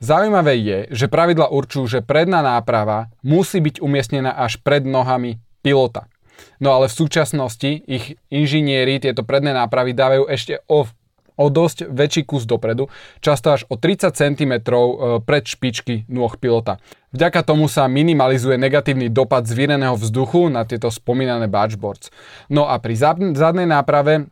Zaujímavé 0.00 0.56
je, 0.60 0.78
že 0.92 1.12
pravidla 1.12 1.52
určujú, 1.52 2.00
že 2.00 2.00
predná 2.00 2.40
náprava 2.40 3.12
musí 3.20 3.60
byť 3.60 3.84
umiestnená 3.84 4.32
až 4.32 4.56
pred 4.64 4.88
nohami 4.88 5.36
pilota. 5.60 6.08
No 6.60 6.72
ale 6.72 6.88
v 6.88 6.96
súčasnosti 6.96 7.84
ich 7.84 8.16
inžinieri 8.32 9.00
tieto 9.00 9.24
predné 9.24 9.56
nápravy 9.56 9.92
dávajú 9.92 10.28
ešte 10.28 10.60
o, 10.68 10.88
o 11.36 11.46
dosť 11.52 11.88
väčší 11.92 12.24
kus 12.24 12.48
dopredu, 12.48 12.88
často 13.20 13.52
až 13.52 13.68
o 13.68 13.76
30 13.76 14.12
cm 14.12 14.52
e, 14.56 14.84
pred 15.22 15.44
špičky 15.44 16.08
nôh 16.08 16.32
pilota. 16.40 16.80
Vďaka 17.12 17.44
tomu 17.44 17.68
sa 17.68 17.88
minimalizuje 17.88 18.60
negatívny 18.60 19.08
dopad 19.08 19.48
zvíreného 19.48 19.96
vzduchu 19.96 20.52
na 20.52 20.68
tieto 20.68 20.92
spomínané 20.92 21.48
batchboards. 21.48 22.12
No 22.52 22.68
a 22.68 22.76
pri 22.76 22.96
zadnej 23.32 23.68
náprave 23.68 24.28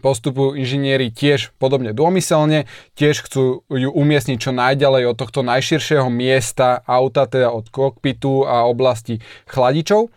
postupujú 0.00 0.58
inžinieri 0.58 1.10
tiež 1.14 1.54
podobne 1.60 1.94
dômyselne, 1.94 2.66
tiež 2.98 3.26
chcú 3.26 3.62
ju 3.70 3.90
umiestniť 3.90 4.38
čo 4.40 4.50
najďalej 4.50 5.14
od 5.14 5.16
tohto 5.18 5.40
najširšieho 5.46 6.08
miesta 6.10 6.82
auta, 6.86 7.28
teda 7.28 7.54
od 7.54 7.70
kokpitu 7.70 8.46
a 8.46 8.66
oblasti 8.66 9.22
chladičov. 9.46 10.10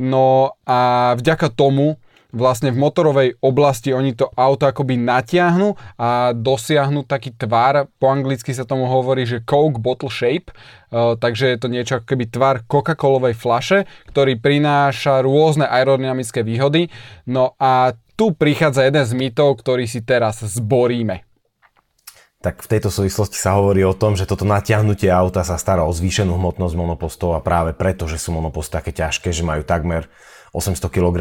No 0.00 0.56
a 0.64 1.12
vďaka 1.18 1.52
tomu 1.52 2.00
vlastne 2.28 2.68
v 2.68 2.80
motorovej 2.80 3.28
oblasti 3.40 3.96
oni 3.96 4.12
to 4.12 4.28
auto 4.36 4.68
akoby 4.68 5.00
natiahnu 5.00 5.72
a 5.96 6.36
dosiahnu 6.36 7.08
taký 7.08 7.32
tvar, 7.32 7.88
po 7.96 8.12
anglicky 8.12 8.52
sa 8.52 8.68
tomu 8.68 8.84
hovorí, 8.84 9.24
že 9.24 9.40
Coke 9.40 9.80
Bottle 9.80 10.12
Shape, 10.12 10.52
uh, 10.52 11.16
takže 11.16 11.56
je 11.56 11.58
to 11.58 11.68
niečo 11.72 11.92
ako 12.00 12.06
keby 12.12 12.28
tvar 12.28 12.60
Coca-Colovej 12.68 13.32
flaše, 13.32 13.88
ktorý 14.12 14.36
prináša 14.36 15.24
rôzne 15.24 15.64
aerodynamické 15.64 16.44
výhody. 16.44 16.92
No 17.24 17.56
a 17.56 17.96
tu 18.18 18.36
prichádza 18.36 18.84
jeden 18.84 19.04
z 19.08 19.12
mýtov, 19.16 19.62
ktorý 19.64 19.88
si 19.88 20.04
teraz 20.04 20.44
zboríme. 20.44 21.24
Tak 22.38 22.62
v 22.62 22.70
tejto 22.70 22.90
súvislosti 22.92 23.34
sa 23.34 23.58
hovorí 23.58 23.82
o 23.82 23.96
tom, 23.96 24.14
že 24.14 24.22
toto 24.22 24.46
natiahnutie 24.46 25.10
auta 25.10 25.42
sa 25.42 25.58
stará 25.58 25.82
o 25.82 25.90
zvýšenú 25.90 26.38
hmotnosť 26.38 26.74
monopostov 26.78 27.34
a 27.34 27.42
práve 27.42 27.74
preto, 27.74 28.06
že 28.06 28.14
sú 28.14 28.30
monoposty 28.30 28.78
také 28.78 28.94
ťažké, 28.94 29.34
že 29.34 29.42
majú 29.42 29.66
takmer 29.66 30.06
800 30.54 30.86
kg, 30.86 31.18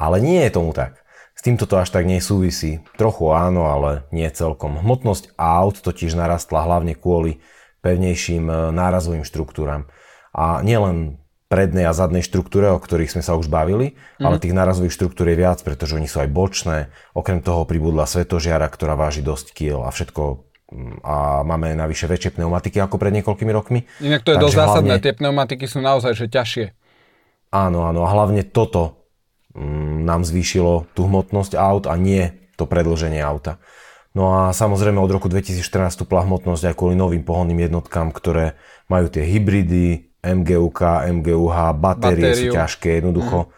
ale 0.00 0.16
nie 0.24 0.40
je 0.48 0.56
tomu 0.56 0.72
tak. 0.72 1.04
S 1.36 1.44
týmto 1.44 1.68
to 1.68 1.76
až 1.76 1.92
tak 1.92 2.08
nesúvisí. 2.08 2.80
Trochu 2.96 3.32
áno, 3.32 3.68
ale 3.68 4.08
nie 4.12 4.28
celkom. 4.32 4.80
Hmotnosť 4.80 5.36
aut 5.36 5.76
totiž 5.80 6.16
narastla 6.16 6.64
hlavne 6.64 6.96
kvôli 6.96 7.40
pevnejším 7.80 8.44
e, 8.48 8.54
nárazovým 8.76 9.24
štruktúram. 9.24 9.88
A 10.36 10.60
nielen 10.60 11.20
prednej 11.48 11.88
a 11.88 11.96
zadnej 11.96 12.22
štruktúre, 12.22 12.70
o 12.70 12.78
ktorých 12.78 13.10
sme 13.10 13.22
sa 13.24 13.34
už 13.34 13.50
bavili, 13.50 13.98
mm. 14.20 14.24
ale 14.24 14.36
tých 14.36 14.52
nárazových 14.52 14.94
štruktúr 14.94 15.32
je 15.32 15.40
viac, 15.40 15.58
pretože 15.64 15.96
oni 15.96 16.06
sú 16.06 16.22
aj 16.22 16.28
bočné. 16.28 16.92
Okrem 17.16 17.40
toho 17.40 17.64
pribudla 17.64 18.04
svetožiara, 18.04 18.68
ktorá 18.68 18.94
váži 18.94 19.24
dosť 19.24 19.56
kil 19.56 19.80
a 19.82 19.90
všetko 19.90 20.22
mm, 20.70 21.02
a 21.02 21.40
máme 21.42 21.72
navyše 21.72 22.04
väčšie 22.04 22.36
pneumatiky 22.36 22.78
ako 22.84 23.00
pred 23.00 23.16
niekoľkými 23.16 23.52
rokmi. 23.56 23.88
Inak 24.04 24.22
to 24.22 24.36
je 24.36 24.38
Takže 24.38 24.44
dosť 24.44 24.56
zásadné, 24.60 24.94
hlavne... 25.00 25.04
tie 25.08 25.14
pneumatiky 25.16 25.64
sú 25.66 25.80
naozaj 25.80 26.12
že 26.14 26.28
ťažšie. 26.28 26.66
Áno, 27.50 27.82
áno, 27.82 28.06
a 28.06 28.08
hlavne 28.12 28.46
toto 28.46 28.99
nám 30.04 30.22
zvýšilo 30.22 30.86
tú 30.94 31.10
hmotnosť 31.10 31.58
aut 31.58 31.84
a 31.90 31.94
nie 31.98 32.30
to 32.54 32.70
predlženie 32.70 33.18
auta. 33.18 33.58
No 34.10 34.34
a 34.34 34.50
samozrejme 34.50 34.98
od 34.98 35.10
roku 35.10 35.30
2014 35.30 35.94
stúpla 35.94 36.26
hmotnosť 36.26 36.70
aj 36.70 36.74
kvôli 36.74 36.98
novým 36.98 37.22
pohonným 37.22 37.70
jednotkám, 37.70 38.10
ktoré 38.10 38.58
majú 38.90 39.06
tie 39.06 39.22
hybridy, 39.22 40.10
MGUK, 40.20 41.06
MGUH, 41.22 41.56
batérie 41.78 42.34
Batériu. 42.34 42.52
sú 42.52 42.56
ťažké, 42.58 42.88
jednoducho 43.00 43.46
mm. 43.46 43.50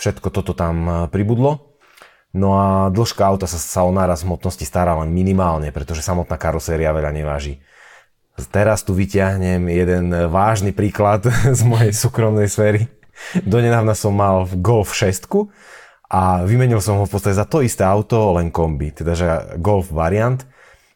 všetko 0.00 0.28
toto 0.32 0.52
tam 0.56 0.76
e, 0.88 0.92
pribudlo. 1.12 1.78
No 2.32 2.56
a 2.56 2.88
dĺžka 2.88 3.28
auta 3.28 3.44
sa, 3.44 3.60
sa 3.60 3.84
o 3.84 3.92
náraz 3.92 4.24
hmotnosti 4.24 4.64
stará 4.64 4.96
len 5.04 5.12
minimálne, 5.12 5.68
pretože 5.68 6.00
samotná 6.00 6.40
karoséria 6.40 6.96
veľa 6.96 7.12
neváži. 7.12 7.60
Teraz 8.48 8.80
tu 8.80 8.96
vyťahnem 8.96 9.68
jeden 9.68 10.08
vážny 10.32 10.72
príklad 10.72 11.28
z 11.58 11.60
mojej 11.68 11.92
súkromnej 11.92 12.48
sféry. 12.48 12.88
Donedávna 13.42 13.96
som 13.96 14.12
mal 14.12 14.44
v 14.44 14.60
Golf 14.60 14.92
6 14.92 15.28
a 16.12 16.44
vymenil 16.44 16.84
som 16.84 17.00
ho 17.00 17.04
v 17.08 17.12
podstate 17.12 17.38
za 17.38 17.48
to 17.48 17.64
isté 17.64 17.84
auto, 17.84 18.36
len 18.36 18.52
kombi. 18.52 18.92
Teda, 18.92 19.16
že 19.16 19.56
Golf 19.56 19.88
variant 19.88 20.44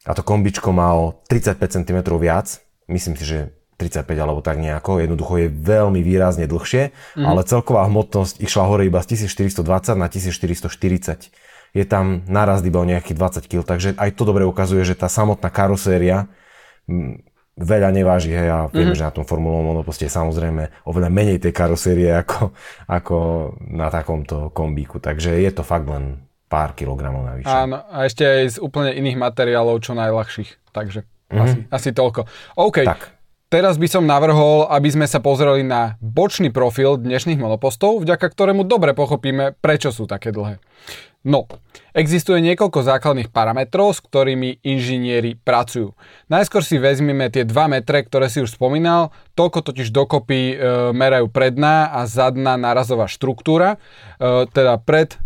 a 0.05 0.13
to 0.13 0.21
kombičko 0.21 0.71
mal 0.71 1.25
35 1.27 1.59
cm 1.83 1.99
viac. 2.21 2.61
Myslím 2.87 3.17
si, 3.17 3.25
že 3.27 3.57
35 3.77 4.09
alebo 4.17 4.41
tak 4.41 4.57
nejako, 4.57 5.05
jednoducho 5.05 5.37
je 5.37 5.49
veľmi 5.53 6.01
výrazne 6.01 6.49
dlhšie, 6.49 6.97
mm. 7.21 7.25
ale 7.29 7.45
celková 7.45 7.85
hmotnosť 7.93 8.41
išla 8.41 8.65
hore 8.65 8.89
iba 8.89 9.05
z 9.05 9.21
1420 9.21 10.01
na 10.01 10.09
1440. 10.09 11.29
Je 11.77 11.85
tam 11.85 12.25
naraz 12.25 12.65
iba 12.65 12.81
o 12.81 12.89
nejakých 12.89 13.17
20 13.45 13.53
kg, 13.53 13.61
takže 13.69 13.89
aj 14.01 14.11
to 14.17 14.25
dobre 14.25 14.49
ukazuje, 14.49 14.81
že 14.81 14.97
tá 14.97 15.13
samotná 15.13 15.53
karoséria 15.53 16.33
veľa 17.57 17.89
neváži, 17.89 18.37
hej, 18.37 18.49
a 18.53 18.59
vieme, 18.69 18.93
mm. 18.93 18.99
že 19.01 19.09
na 19.09 19.13
tom 19.17 19.25
formulovom 19.25 19.73
monoposte 19.73 20.05
je 20.05 20.13
samozrejme 20.13 20.85
oveľa 20.85 21.09
menej 21.09 21.41
tej 21.41 21.57
karosérie 21.57 22.13
ako, 22.13 22.53
ako 22.85 23.17
na 23.73 23.89
takomto 23.89 24.53
kombíku, 24.53 25.01
takže 25.01 25.41
je 25.41 25.51
to 25.57 25.65
fakt 25.65 25.89
len 25.89 26.29
pár 26.53 26.77
kilogramov 26.77 27.25
navyše. 27.25 27.49
Áno, 27.49 27.81
a 27.81 28.05
ešte 28.05 28.23
aj 28.29 28.45
z 28.55 28.57
úplne 28.61 28.93
iných 28.93 29.17
materiálov, 29.17 29.81
čo 29.81 29.97
najľahších, 29.97 30.71
takže 30.71 31.09
mm. 31.33 31.41
asi, 31.41 31.59
asi 31.73 31.91
toľko. 31.97 32.29
OK, 32.61 32.85
tak. 32.85 33.16
Teraz 33.57 33.81
by 33.81 33.89
som 33.89 34.05
navrhol, 34.05 34.69
aby 34.69 34.93
sme 34.93 35.09
sa 35.09 35.17
pozreli 35.17 35.65
na 35.65 35.97
bočný 36.05 36.53
profil 36.53 37.01
dnešných 37.01 37.41
monopostov, 37.41 38.05
vďaka 38.05 38.29
ktorému 38.29 38.69
dobre 38.69 38.93
pochopíme, 38.93 39.57
prečo 39.65 39.89
sú 39.97 40.05
také 40.05 40.29
dlhé. 40.29 40.61
No, 41.25 41.49
existuje 41.97 42.45
niekoľko 42.45 42.85
základných 42.85 43.33
parametrov, 43.33 43.97
s 43.97 44.05
ktorými 44.05 44.61
inžinieri 44.61 45.41
pracujú. 45.41 45.97
Najskôr 46.29 46.61
si 46.61 46.77
vezmeme 46.77 47.33
tie 47.33 47.49
2 47.49 47.73
metre, 47.73 48.05
ktoré 48.05 48.29
si 48.29 48.45
už 48.45 48.61
spomínal, 48.61 49.09
toľko 49.33 49.73
totiž 49.73 49.89
dokopy 49.89 50.53
e, 50.53 50.55
merajú 50.93 51.33
predná 51.33 51.97
a 51.97 52.05
zadná 52.05 52.61
nárazová 52.61 53.09
štruktúra, 53.09 53.81
e, 54.21 54.45
teda 54.53 54.77
pred 54.85 55.17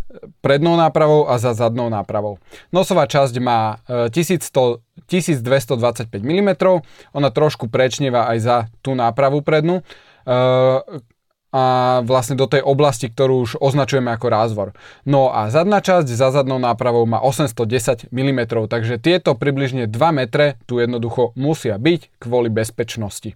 prednou 0.43 0.75
nápravou 0.75 1.31
a 1.31 1.39
za 1.39 1.55
zadnou 1.55 1.87
nápravou. 1.87 2.43
Nosová 2.75 3.07
časť 3.07 3.35
má 3.39 3.79
1100, 3.87 4.83
1225 5.07 6.11
mm, 6.11 6.51
ona 7.15 7.29
trošku 7.31 7.71
prečnieva 7.71 8.27
aj 8.31 8.39
za 8.39 8.57
tú 8.83 8.99
nápravu 8.99 9.43
prednú 9.43 9.81
e, 9.81 9.83
a 11.51 11.65
vlastne 12.07 12.39
do 12.39 12.47
tej 12.47 12.63
oblasti, 12.63 13.11
ktorú 13.11 13.43
už 13.43 13.51
označujeme 13.59 14.15
ako 14.15 14.27
rázvor. 14.31 14.69
No 15.03 15.35
a 15.35 15.51
zadná 15.51 15.83
časť 15.83 16.07
za 16.07 16.31
zadnou 16.31 16.63
nápravou 16.63 17.03
má 17.11 17.19
810 17.19 18.07
mm, 18.15 18.41
takže 18.71 19.03
tieto 19.03 19.35
približne 19.35 19.91
2 19.91 19.99
metre 20.15 20.63
tu 20.71 20.79
jednoducho 20.79 21.35
musia 21.35 21.75
byť 21.75 22.23
kvôli 22.23 22.51
bezpečnosti. 22.51 23.35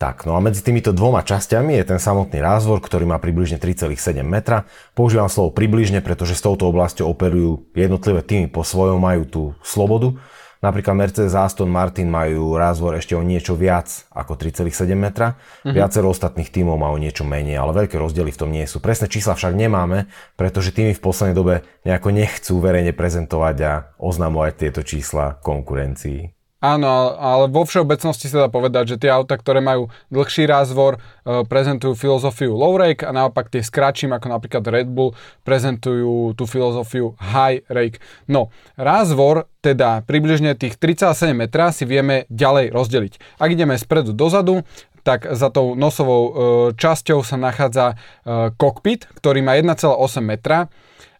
Tak, 0.00 0.24
no 0.24 0.32
a 0.32 0.40
medzi 0.40 0.64
týmito 0.64 0.96
dvoma 0.96 1.20
časťami 1.20 1.76
je 1.76 1.84
ten 1.84 2.00
samotný 2.00 2.40
rázvor, 2.40 2.80
ktorý 2.80 3.04
má 3.04 3.20
približne 3.20 3.60
3,7 3.60 4.24
metra. 4.24 4.64
Používam 4.96 5.28
slovo 5.28 5.52
približne, 5.52 6.00
pretože 6.00 6.40
s 6.40 6.40
touto 6.40 6.72
oblasťou 6.72 7.04
operujú 7.04 7.68
jednotlivé 7.76 8.24
týmy 8.24 8.48
po 8.48 8.64
svojom, 8.64 8.96
majú 8.96 9.28
tú 9.28 9.42
slobodu. 9.60 10.16
Napríklad 10.64 10.96
Mercedes 10.96 11.36
a 11.36 11.44
Aston 11.44 11.68
Martin 11.68 12.08
majú 12.08 12.56
rázvor 12.56 12.96
ešte 12.96 13.12
o 13.12 13.20
niečo 13.20 13.52
viac 13.52 14.08
ako 14.08 14.40
3,7 14.40 14.88
metra. 14.96 15.36
Mm-hmm. 15.36 15.76
Viacero 15.76 16.08
ostatných 16.08 16.48
tímov 16.48 16.80
má 16.80 16.88
o 16.88 16.96
niečo 16.96 17.28
menej, 17.28 17.60
ale 17.60 17.84
veľké 17.84 18.00
rozdiely 18.00 18.32
v 18.32 18.40
tom 18.40 18.48
nie 18.56 18.64
sú. 18.64 18.80
Presné 18.80 19.04
čísla 19.04 19.36
však 19.36 19.52
nemáme, 19.52 20.08
pretože 20.32 20.72
týmy 20.72 20.96
v 20.96 21.04
poslednej 21.04 21.36
dobe 21.36 21.54
nejako 21.84 22.08
nechcú 22.08 22.56
verejne 22.56 22.96
prezentovať 22.96 23.56
a 23.68 23.72
oznamovať 24.00 24.64
tieto 24.64 24.80
čísla 24.80 25.36
konkurencii. 25.44 26.39
Áno, 26.60 27.16
ale 27.16 27.48
vo 27.48 27.64
všeobecnosti 27.64 28.28
sa 28.28 28.44
dá 28.44 28.48
povedať, 28.52 28.92
že 28.92 29.00
tie 29.00 29.08
auta, 29.08 29.40
ktoré 29.40 29.64
majú 29.64 29.88
dlhší 30.12 30.44
rázvor, 30.44 31.00
e, 31.24 31.40
prezentujú 31.48 31.96
filozofiu 31.96 32.52
low 32.52 32.76
rake 32.76 33.00
a 33.00 33.16
naopak 33.16 33.48
tie 33.48 33.64
s 33.64 33.72
kratším, 33.72 34.12
ako 34.12 34.28
napríklad 34.28 34.68
Red 34.68 34.92
Bull, 34.92 35.16
prezentujú 35.40 36.36
tú 36.36 36.44
filozofiu 36.44 37.16
high 37.16 37.64
rake. 37.72 37.96
No, 38.28 38.52
rázvor, 38.76 39.48
teda 39.64 40.04
približne 40.04 40.52
tých 40.52 40.76
3,7 40.76 41.32
metra 41.32 41.72
si 41.72 41.88
vieme 41.88 42.28
ďalej 42.28 42.76
rozdeliť. 42.76 43.40
Ak 43.40 43.48
ideme 43.48 43.80
spredu 43.80 44.12
dozadu, 44.12 44.60
tak 45.00 45.32
za 45.32 45.48
tou 45.48 45.72
nosovou 45.72 46.22
e, 46.28 46.32
časťou 46.76 47.24
sa 47.24 47.40
nachádza 47.40 47.96
e, 47.96 48.52
kokpit, 48.52 49.08
ktorý 49.16 49.40
má 49.40 49.56
1,8 49.56 49.96
metra 50.20 50.68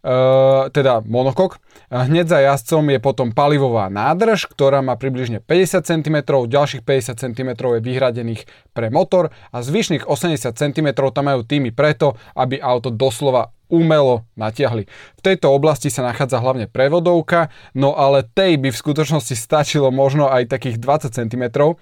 Uh, 0.00 0.73
teda 0.73 1.04
monokok. 1.04 1.61
Hneď 1.90 2.26
za 2.30 2.38
jazdcom 2.38 2.87
je 2.87 2.99
potom 3.02 3.35
palivová 3.35 3.90
nádrž, 3.90 4.47
ktorá 4.47 4.78
má 4.78 4.94
približne 4.94 5.42
50 5.42 5.82
cm, 5.82 6.16
ďalších 6.23 6.87
50 6.87 7.18
cm 7.18 7.50
je 7.50 7.80
vyhradených 7.82 8.47
pre 8.75 8.91
motor 8.91 9.31
a 9.55 9.62
zvyšných 9.62 10.11
80 10.11 10.50
cm 10.50 10.89
tam 10.93 11.25
majú 11.27 11.47
týmy 11.47 11.71
preto, 11.71 12.19
aby 12.35 12.59
auto 12.59 12.91
doslova 12.91 13.55
umelo 13.71 14.27
natiahli. 14.35 14.91
V 14.91 15.23
tejto 15.23 15.55
oblasti 15.55 15.95
sa 15.95 16.03
nachádza 16.03 16.43
hlavne 16.43 16.67
prevodovka, 16.67 17.55
no 17.71 17.95
ale 17.95 18.27
tej 18.27 18.59
by 18.59 18.75
v 18.75 18.81
skutočnosti 18.83 19.39
stačilo 19.39 19.95
možno 19.95 20.27
aj 20.27 20.50
takých 20.50 20.83
20 20.83 21.15
cm. 21.15 21.45
E, 21.47 21.75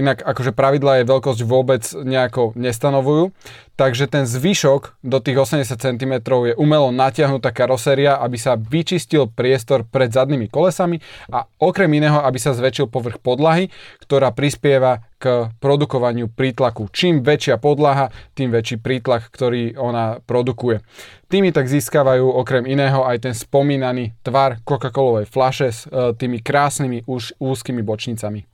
inak 0.00 0.24
akože 0.24 0.56
pravidla 0.56 1.04
je 1.04 1.10
veľkosť 1.12 1.40
vôbec 1.44 1.84
nejako 1.92 2.56
nestanovujú. 2.56 3.28
Takže 3.76 4.08
ten 4.08 4.24
zvyšok 4.24 5.04
do 5.04 5.20
tých 5.20 5.36
80 5.36 5.76
cm 5.76 6.12
je 6.48 6.54
umelo 6.56 6.88
natiahnutá 6.88 7.52
karoséria, 7.52 8.16
aby 8.16 8.40
sa 8.40 8.56
vyčistila 8.56 9.02
očistil 9.02 9.24
priestor 9.26 9.82
pred 9.88 10.12
zadnými 10.14 10.46
kolesami 10.46 11.02
a 11.32 11.48
okrem 11.58 11.90
iného, 11.96 12.20
aby 12.22 12.38
sa 12.38 12.54
zväčšil 12.54 12.86
povrch 12.86 13.18
podlahy, 13.18 13.72
ktorá 14.04 14.30
prispieva 14.30 15.02
k 15.22 15.54
produkovaniu 15.62 16.26
prítlaku. 16.26 16.90
Čím 16.90 17.22
väčšia 17.22 17.62
podlaha, 17.62 18.10
tým 18.34 18.50
väčší 18.50 18.82
prítlak, 18.82 19.30
ktorý 19.30 19.78
ona 19.78 20.18
produkuje. 20.26 20.82
Tými 21.30 21.54
tak 21.54 21.70
získavajú 21.70 22.26
okrem 22.26 22.66
iného 22.66 23.06
aj 23.06 23.30
ten 23.30 23.34
spomínaný 23.38 24.18
tvar 24.26 24.58
Coca-Colovej 24.66 25.30
flaše 25.30 25.70
s 25.70 25.86
e, 25.86 26.10
tými 26.18 26.42
krásnymi 26.42 27.06
už 27.06 27.38
úzkými 27.38 27.86
bočnicami. 27.86 28.50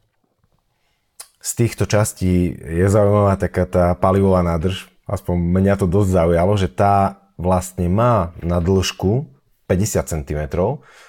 Z 1.41 1.51
týchto 1.57 1.89
častí 1.89 2.53
je 2.53 2.87
zaujímavá 2.93 3.41
taká 3.41 3.65
tá 3.65 3.97
palivová 3.97 4.45
nádrž, 4.45 4.93
aspoň 5.09 5.35
mňa 5.41 5.75
to 5.81 5.87
dosť 5.89 6.11
zaujalo, 6.13 6.53
že 6.61 6.69
tá 6.69 7.25
vlastne 7.41 7.89
má 7.89 8.37
na 8.45 8.61
dĺžku 8.61 9.25
50 9.65 10.05
cm, 10.05 10.41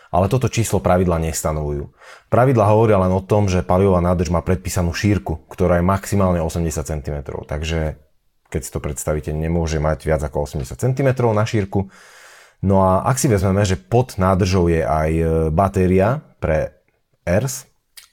ale 0.09 0.25
toto 0.25 0.49
číslo 0.49 0.81
pravidla 0.81 1.21
nestanovujú. 1.21 1.93
Pravidla 2.33 2.65
hovoria 2.65 2.97
len 2.97 3.13
o 3.13 3.21
tom, 3.21 3.45
že 3.45 3.61
palivová 3.61 4.01
nádrž 4.01 4.33
má 4.33 4.41
predpísanú 4.41 4.89
šírku, 4.93 5.45
ktorá 5.49 5.77
je 5.77 5.85
maximálne 5.85 6.41
80 6.41 6.81
cm. 6.81 7.15
Takže 7.45 8.01
keď 8.49 8.61
si 8.65 8.71
to 8.73 8.81
predstavíte, 8.81 9.29
nemôže 9.29 9.77
mať 9.77 10.09
viac 10.09 10.21
ako 10.25 10.49
80 10.49 10.73
cm 10.73 11.09
na 11.29 11.45
šírku. 11.45 11.93
No 12.65 12.83
a 12.83 13.05
ak 13.05 13.21
si 13.21 13.29
vezmeme, 13.29 13.61
že 13.63 13.79
pod 13.79 14.17
nádržou 14.19 14.67
je 14.67 14.83
aj 14.83 15.09
e, 15.15 15.23
batéria 15.53 16.19
pre 16.43 16.81
ERS 17.23 17.69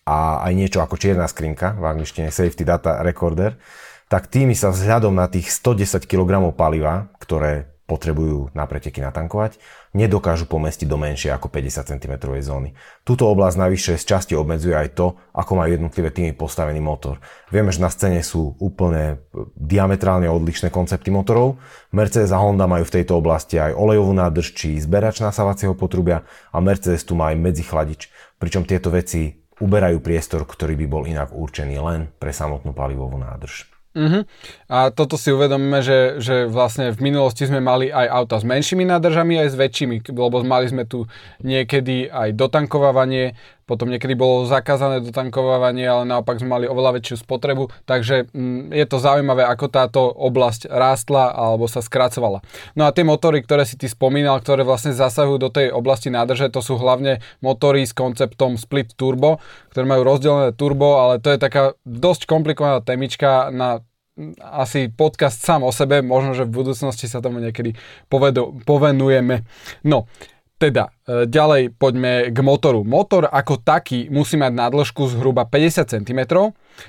a 0.07 0.45
aj 0.47 0.53
niečo 0.55 0.79
ako 0.85 1.01
čierna 1.01 1.27
skrinka, 1.27 1.75
v 1.75 1.85
angličtine 1.89 2.31
Safety 2.31 2.63
Data 2.63 3.03
Recorder, 3.03 3.59
tak 4.07 4.31
tými 4.31 4.55
sa 4.55 4.71
vzhľadom 4.71 5.19
na 5.19 5.27
tých 5.27 5.51
110 5.51 6.07
kg 6.07 6.55
paliva, 6.55 7.11
ktoré 7.19 7.76
potrebujú 7.87 8.51
na 8.51 8.67
preteky 8.67 8.99
natankovať, 8.99 9.63
nedokážu 9.95 10.51
pomestiť 10.51 10.91
do 10.91 10.99
menšie 10.99 11.31
ako 11.31 11.47
50 11.47 11.87
cm 11.95 12.15
zóny. 12.43 12.75
Túto 13.07 13.31
oblasť 13.31 13.57
navyše 13.63 13.93
z 13.95 14.05
časti 14.05 14.35
obmedzuje 14.35 14.75
aj 14.75 14.99
to, 14.99 15.15
ako 15.31 15.53
majú 15.55 15.71
jednotlivé 15.71 16.11
týmy 16.11 16.35
postavený 16.35 16.83
motor. 16.83 17.23
Vieme, 17.55 17.71
že 17.71 17.79
na 17.79 17.89
scéne 17.89 18.27
sú 18.27 18.59
úplne 18.59 19.23
e, 19.31 19.47
diametrálne 19.55 20.27
odlišné 20.27 20.75
koncepty 20.75 21.15
motorov. 21.15 21.63
Mercedes 21.95 22.35
a 22.35 22.43
Honda 22.43 22.67
majú 22.67 22.83
v 22.83 22.95
tejto 23.01 23.23
oblasti 23.23 23.63
aj 23.63 23.79
olejovú 23.79 24.11
nádrž 24.11 24.53
či 24.53 24.83
zberač 24.83 25.23
nasávacieho 25.23 25.79
potrubia 25.79 26.27
a 26.51 26.59
Mercedes 26.59 27.07
tu 27.07 27.15
má 27.15 27.31
aj 27.31 27.39
medzichladič, 27.39 28.11
pričom 28.43 28.67
tieto 28.67 28.91
veci 28.91 29.47
uberajú 29.63 30.03
priestor, 30.03 30.43
ktorý 30.45 30.75
by 30.75 30.87
bol 30.91 31.03
inak 31.07 31.33
určený 31.33 31.79
len 31.81 32.11
pre 32.19 32.35
samotnú 32.35 32.75
palivovú 32.75 33.17
nádrž. 33.17 33.76
Uh-huh. 33.97 34.29
A 34.69 34.93
toto 34.93 35.17
si 35.17 35.33
uvedomíme, 35.33 35.81
že, 35.81 36.21
že 36.21 36.45
vlastne 36.45 36.93
v 36.93 37.01
minulosti 37.01 37.49
sme 37.49 37.65
mali 37.65 37.89
aj 37.89 38.07
auta 38.13 38.37
s 38.37 38.45
menšími 38.45 38.85
nádržami 38.85 39.41
aj 39.41 39.49
s 39.49 39.57
väčšími, 39.57 39.97
lebo 40.13 40.45
mali 40.45 40.69
sme 40.69 40.85
tu 40.85 41.09
niekedy 41.41 42.13
aj 42.13 42.37
dotankovávanie, 42.37 43.33
potom 43.67 43.91
niekedy 43.91 44.15
bolo 44.15 44.47
zakázané 44.47 45.03
dotankovávanie, 45.03 45.83
ale 45.91 46.07
naopak 46.07 46.39
sme 46.39 46.55
mali 46.55 46.67
oveľa 46.71 47.03
väčšiu 47.03 47.27
spotrebu, 47.27 47.67
takže 47.83 48.31
mm, 48.31 48.71
je 48.71 48.87
to 48.87 49.03
zaujímavé, 49.03 49.43
ako 49.43 49.67
táto 49.67 50.07
oblasť 50.07 50.71
rástla 50.71 51.35
alebo 51.35 51.67
sa 51.67 51.83
skracovala. 51.83 52.47
No 52.79 52.87
a 52.87 52.95
tie 52.95 53.03
motory, 53.03 53.43
ktoré 53.43 53.67
si 53.67 53.75
ty 53.75 53.91
spomínal, 53.91 54.39
ktoré 54.39 54.63
vlastne 54.63 54.95
zasahujú 54.95 55.43
do 55.43 55.51
tej 55.51 55.75
oblasti 55.75 56.15
nádrže, 56.15 56.55
to 56.55 56.63
sú 56.63 56.79
hlavne 56.79 57.19
motory 57.43 57.83
s 57.83 57.91
konceptom 57.91 58.55
split 58.55 58.95
turbo, 58.95 59.43
ktoré 59.75 59.83
majú 59.83 60.07
rozdelené 60.07 60.55
turbo, 60.55 61.03
ale 61.03 61.19
to 61.19 61.35
je 61.35 61.39
taká 61.43 61.75
dosť 61.83 62.31
komplikovaná 62.31 62.79
temička 62.87 63.51
na 63.51 63.83
mm, 64.15 64.39
asi 64.39 64.95
podcast 64.95 65.43
sám 65.43 65.67
o 65.67 65.75
sebe, 65.75 66.07
možno, 66.07 66.39
že 66.39 66.47
v 66.47 66.55
budúcnosti 66.63 67.11
sa 67.11 67.19
tomu 67.19 67.43
niekedy 67.43 67.75
povedu, 68.07 68.63
povenujeme. 68.63 69.43
No, 69.83 70.07
teda, 70.57 70.89
e, 71.05 71.29
ďalej 71.29 71.77
poďme 71.77 72.33
k 72.33 72.39
motoru. 72.41 72.81
Motor 72.81 73.29
ako 73.29 73.61
taký 73.61 74.09
musí 74.09 74.41
mať 74.41 74.53
na 74.57 74.67
dĺžku 74.73 75.05
zhruba 75.13 75.45
50 75.45 75.93
cm, 75.93 76.21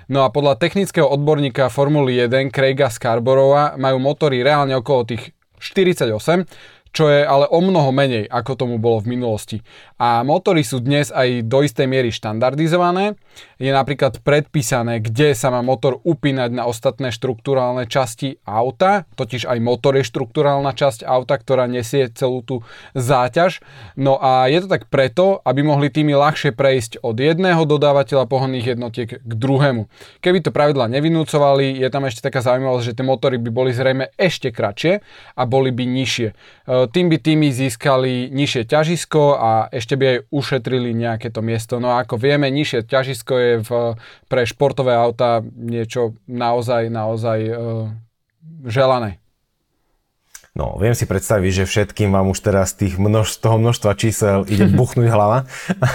no 0.07 0.19
a 0.23 0.31
podľa 0.31 0.55
technického 0.55 1.07
odborníka 1.07 1.67
Formuly 1.67 2.27
1 2.27 2.51
Craiga 2.51 2.87
Scarborough'a 2.87 3.75
majú 3.75 3.99
motory 3.99 4.39
reálne 4.43 4.75
okolo 4.79 5.11
tých 5.11 5.35
48, 5.59 6.47
čo 6.91 7.09
je 7.11 7.25
ale 7.25 7.47
o 7.49 7.59
mnoho 7.63 7.89
menej, 7.95 8.27
ako 8.29 8.59
tomu 8.59 8.75
bolo 8.77 9.01
v 9.01 9.17
minulosti. 9.17 9.63
A 9.97 10.21
motory 10.21 10.61
sú 10.61 10.77
dnes 10.83 11.09
aj 11.09 11.47
do 11.49 11.65
istej 11.65 11.87
miery 11.89 12.13
štandardizované. 12.13 13.17
Je 13.57 13.73
napríklad 13.73 14.21
predpísané, 14.21 15.01
kde 15.01 15.33
sa 15.33 15.49
má 15.49 15.65
motor 15.65 15.97
upínať 16.05 16.53
na 16.53 16.69
ostatné 16.69 17.09
štruktúrálne 17.09 17.89
časti 17.89 18.37
auta, 18.45 19.09
totiž 19.17 19.49
aj 19.49 19.57
motor 19.57 19.97
je 19.97 20.05
štruktúrálna 20.05 20.73
časť 20.77 21.01
auta, 21.01 21.37
ktorá 21.37 21.65
nesie 21.65 22.09
celú 22.13 22.45
tú 22.45 22.61
záťaž. 22.93 23.61
No 23.97 24.21
a 24.21 24.45
je 24.49 24.61
to 24.61 24.67
tak 24.69 24.89
preto, 24.93 25.41
aby 25.41 25.65
mohli 25.65 25.89
tými 25.89 26.13
ľahšie 26.13 26.53
prejsť 26.53 27.01
od 27.01 27.17
jedného 27.17 27.65
dodávateľa 27.65 28.29
pohonných 28.29 28.77
jednotiek 28.77 29.09
k 29.17 29.31
druhému. 29.33 29.89
Keby 30.21 30.45
to 30.45 30.53
pravidla 30.53 30.85
nevinúcovali, 30.89 31.77
je 31.81 31.89
tam 31.89 32.05
ešte 32.05 32.21
taká 32.21 32.45
zaujímavosť, 32.45 32.85
že 32.85 32.95
tie 32.97 33.05
motory 33.05 33.41
by 33.41 33.49
boli 33.49 33.71
zrejme 33.73 34.13
ešte 34.17 34.53
kratšie 34.53 35.01
a 35.33 35.41
boli 35.49 35.73
by 35.73 35.83
nižšie 35.85 36.29
tým 36.85 37.09
by 37.09 37.17
tými 37.17 37.49
získali 37.49 38.29
nižšie 38.29 38.69
ťažisko 38.69 39.23
a 39.33 39.51
ešte 39.73 39.97
by 39.97 40.05
aj 40.05 40.17
ušetrili 40.29 40.93
nejaké 40.93 41.33
to 41.33 41.41
miesto. 41.41 41.81
No 41.81 41.97
a 41.97 42.05
ako 42.05 42.21
vieme, 42.21 42.45
nižšie 42.53 42.85
ťažisko 42.85 43.33
je 43.33 43.53
v, 43.65 43.69
pre 44.29 44.45
športové 44.45 44.93
auta 44.93 45.41
niečo 45.41 46.13
naozaj, 46.29 46.93
naozaj 46.93 47.39
uh, 47.49 47.89
želané. 48.69 49.17
No, 50.57 50.73
viem 50.81 50.97
si 50.97 51.05
predstaviť, 51.05 51.51
že 51.53 51.69
všetkým 51.69 52.09
vám 52.09 52.33
už 52.33 52.41
teraz 52.41 52.73
tých 52.73 52.97
množ, 52.97 53.29
toho 53.37 53.61
množstva 53.61 53.93
čísel 53.93 54.41
ide 54.49 54.65
buchnúť 54.79 55.05
hlava, 55.05 55.45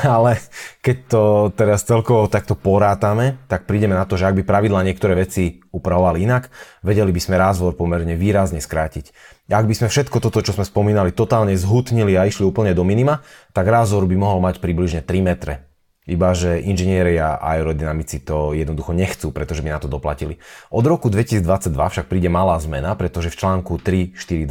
ale 0.07 0.39
keď 0.87 0.97
to 1.11 1.23
teraz 1.59 1.83
celkovo 1.83 2.31
takto 2.31 2.55
porátame, 2.55 3.43
tak 3.51 3.67
prídeme 3.67 3.99
na 3.99 4.07
to, 4.07 4.15
že 4.15 4.31
ak 4.31 4.39
by 4.39 4.47
pravidla 4.47 4.87
niektoré 4.87 5.19
veci 5.19 5.59
upravovali 5.75 6.23
inak, 6.23 6.47
vedeli 6.87 7.11
by 7.11 7.19
sme 7.19 7.43
rázvor 7.43 7.75
pomerne 7.75 8.15
výrazne 8.15 8.63
skrátiť. 8.63 9.11
Ak 9.51 9.67
by 9.67 9.75
sme 9.75 9.91
všetko 9.91 10.23
toto, 10.23 10.39
čo 10.39 10.55
sme 10.55 10.63
spomínali, 10.63 11.11
totálne 11.11 11.59
zhutnili 11.59 12.15
a 12.15 12.31
išli 12.31 12.47
úplne 12.47 12.71
do 12.71 12.87
minima, 12.87 13.27
tak 13.51 13.67
rázor 13.67 14.07
by 14.07 14.15
mohol 14.15 14.39
mať 14.39 14.63
približne 14.63 15.03
3 15.03 15.27
metre. 15.27 15.72
Iba, 16.03 16.35
že 16.35 16.59
inžinieri 16.59 17.15
a 17.23 17.39
aerodynamici 17.39 18.19
to 18.19 18.51
jednoducho 18.59 18.91
nechcú, 18.91 19.31
pretože 19.31 19.63
by 19.63 19.71
na 19.71 19.79
to 19.79 19.87
doplatili. 19.87 20.43
Od 20.75 20.83
roku 20.83 21.07
2022 21.07 21.71
však 21.71 22.11
príde 22.11 22.27
malá 22.27 22.59
zmena, 22.59 22.99
pretože 22.99 23.31
v 23.31 23.39
článku 23.39 23.79
3.4.2 23.79 24.51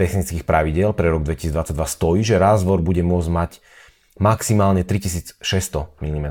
technických 0.00 0.48
pravidel 0.48 0.96
pre 0.96 1.12
rok 1.12 1.28
2022 1.28 1.76
stojí, 1.84 2.24
že 2.24 2.40
rázvor 2.40 2.80
bude 2.80 3.04
môcť 3.04 3.28
mať 3.28 3.50
maximálne 4.16 4.80
3600 4.80 5.44
mm. 6.00 6.28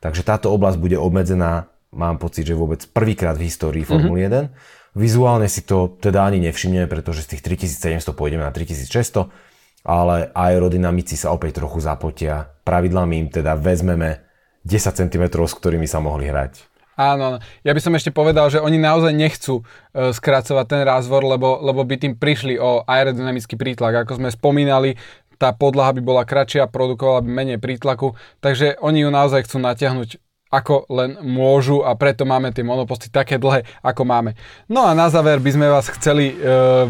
Takže 0.00 0.22
táto 0.24 0.48
oblasť 0.48 0.80
bude 0.80 0.96
obmedzená, 0.96 1.68
mám 1.92 2.16
pocit, 2.16 2.48
že 2.48 2.56
vôbec 2.56 2.80
prvýkrát 2.88 3.36
v 3.36 3.52
histórii 3.52 3.84
Formuly 3.84 4.24
mm-hmm. 4.24 4.48
1. 4.96 4.96
Vizuálne 4.96 5.46
si 5.46 5.62
to 5.62 5.92
teda 6.00 6.24
ani 6.26 6.42
nevšimneme, 6.50 6.88
pretože 6.90 7.28
z 7.28 7.36
tých 7.36 7.68
3700 7.68 8.16
pôjdeme 8.16 8.42
na 8.42 8.50
3600 8.50 9.49
ale 9.84 10.28
aerodynamici 10.36 11.16
sa 11.16 11.32
opäť 11.32 11.62
trochu 11.62 11.80
zapotia. 11.80 12.52
Pravidlami 12.64 13.26
im 13.26 13.28
teda 13.32 13.56
vezmeme 13.56 14.20
10 14.64 14.92
cm, 14.92 15.24
s 15.32 15.54
ktorými 15.56 15.88
sa 15.88 16.04
mohli 16.04 16.28
hrať. 16.28 16.68
Áno, 17.00 17.40
ja 17.64 17.72
by 17.72 17.80
som 17.80 17.96
ešte 17.96 18.12
povedal, 18.12 18.52
že 18.52 18.60
oni 18.60 18.76
naozaj 18.76 19.16
nechcú 19.16 19.64
uh, 19.64 20.12
skracovať 20.12 20.66
ten 20.68 20.82
rázvor, 20.84 21.24
lebo, 21.24 21.56
lebo 21.64 21.80
by 21.80 21.96
tým 21.96 22.12
prišli 22.12 22.60
o 22.60 22.84
aerodynamický 22.84 23.56
prítlak. 23.56 24.04
Ako 24.04 24.20
sme 24.20 24.28
spomínali, 24.28 25.00
tá 25.40 25.56
podlaha 25.56 25.96
by 25.96 26.02
bola 26.04 26.28
kratšia, 26.28 26.68
produkovala 26.68 27.24
by 27.24 27.30
menej 27.32 27.56
prítlaku, 27.56 28.12
takže 28.44 28.76
oni 28.84 29.00
ju 29.00 29.08
naozaj 29.08 29.48
chcú 29.48 29.64
natiahnuť 29.64 30.20
ako 30.50 30.90
len 30.90 31.14
môžu 31.22 31.86
a 31.86 31.94
preto 31.94 32.26
máme 32.26 32.50
tie 32.50 32.66
monoposty 32.66 33.06
také 33.06 33.38
dlhé, 33.38 33.62
ako 33.86 34.02
máme. 34.02 34.34
No 34.66 34.82
a 34.82 34.98
na 34.98 35.06
záver 35.06 35.38
by 35.38 35.50
sme 35.54 35.70
vás 35.70 35.86
chceli 35.94 36.34
e, 36.34 36.36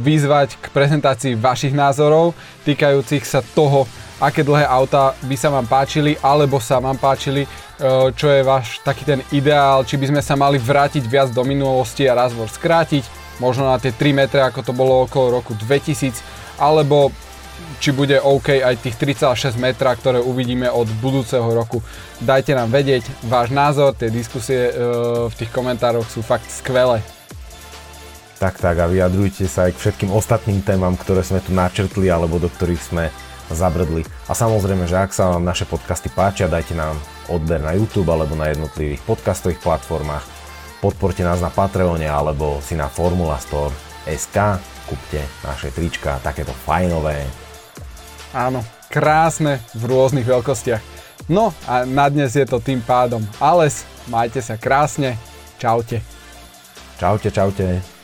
vyzvať 0.01 0.57
k 0.57 0.66
prezentácii 0.73 1.37
vašich 1.37 1.77
názorov 1.77 2.33
týkajúcich 2.64 3.20
sa 3.29 3.44
toho, 3.44 3.85
aké 4.16 4.40
dlhé 4.40 4.64
auta 4.64 5.12
by 5.29 5.37
sa 5.37 5.53
vám 5.53 5.68
páčili 5.68 6.16
alebo 6.25 6.57
sa 6.57 6.81
vám 6.81 6.96
páčili, 6.96 7.44
e, 7.44 7.49
čo 8.16 8.33
je 8.33 8.40
váš 8.40 8.81
taký 8.81 9.05
ten 9.05 9.20
ideál, 9.29 9.85
či 9.85 10.01
by 10.01 10.09
sme 10.09 10.23
sa 10.25 10.40
mali 10.40 10.57
vrátiť 10.57 11.05
viac 11.05 11.29
do 11.29 11.44
minulosti 11.44 12.09
a 12.09 12.16
razvor 12.16 12.49
skrátiť, 12.49 13.05
možno 13.44 13.68
na 13.68 13.77
tie 13.77 13.92
3 13.92 14.16
metre, 14.16 14.40
ako 14.40 14.64
to 14.64 14.73
bolo 14.73 15.05
okolo 15.05 15.37
roku 15.37 15.53
2000, 15.53 16.16
alebo 16.57 17.12
či 17.81 17.96
bude 17.96 18.20
OK 18.20 18.61
aj 18.61 18.77
tých 18.85 18.96
3,6 19.01 19.57
metra, 19.57 19.96
ktoré 19.96 20.20
uvidíme 20.20 20.68
od 20.68 20.85
budúceho 21.01 21.49
roku. 21.49 21.81
Dajte 22.20 22.53
nám 22.53 22.68
vedieť 22.68 23.09
váš 23.25 23.49
názor, 23.51 23.96
tie 23.96 24.12
diskusie 24.12 24.68
e, 24.68 24.73
v 25.27 25.35
tých 25.35 25.49
komentároch 25.49 26.05
sú 26.05 26.20
fakt 26.20 26.46
skvelé. 26.53 27.01
Tak, 28.40 28.57
tak 28.57 28.77
a 28.81 28.88
vyjadrujte 28.88 29.44
sa 29.49 29.68
aj 29.68 29.77
k 29.77 29.81
všetkým 29.85 30.11
ostatným 30.12 30.64
témam, 30.64 30.96
ktoré 30.96 31.20
sme 31.20 31.44
tu 31.44 31.53
načrtli 31.53 32.09
alebo 32.09 32.40
do 32.40 32.49
ktorých 32.49 32.83
sme 32.85 33.05
zabrdli. 33.53 34.07
A 34.29 34.33
samozrejme, 34.33 34.87
že 34.87 34.96
ak 34.96 35.12
sa 35.12 35.33
vám 35.35 35.44
naše 35.44 35.68
podcasty 35.68 36.09
páčia, 36.09 36.49
dajte 36.49 36.73
nám 36.73 36.96
odber 37.29 37.61
na 37.61 37.77
YouTube 37.77 38.09
alebo 38.09 38.33
na 38.38 38.49
jednotlivých 38.49 39.03
podcastových 39.05 39.61
platformách. 39.61 40.25
Podporte 40.81 41.20
nás 41.20 41.44
na 41.44 41.53
Patreone 41.53 42.09
alebo 42.09 42.64
si 42.64 42.73
na 42.73 42.88
Formula 42.88 43.37
Store 43.37 43.75
SK, 44.09 44.57
kúpte 44.88 45.20
naše 45.44 45.68
trička, 45.70 46.16
takéto 46.25 46.57
fajnové, 46.64 47.29
Áno, 48.31 48.62
krásne 48.87 49.59
v 49.75 49.90
rôznych 49.90 50.27
veľkostiach. 50.27 50.83
No 51.27 51.55
a 51.66 51.83
na 51.87 52.07
dnes 52.11 52.35
je 52.35 52.47
to 52.47 52.62
tým 52.62 52.83
pádom 52.83 53.23
alles. 53.43 53.87
Majte 54.11 54.43
sa 54.43 54.59
krásne. 54.59 55.19
Čaute. 55.59 56.03
Čaute, 56.99 57.29
čaute. 57.31 57.99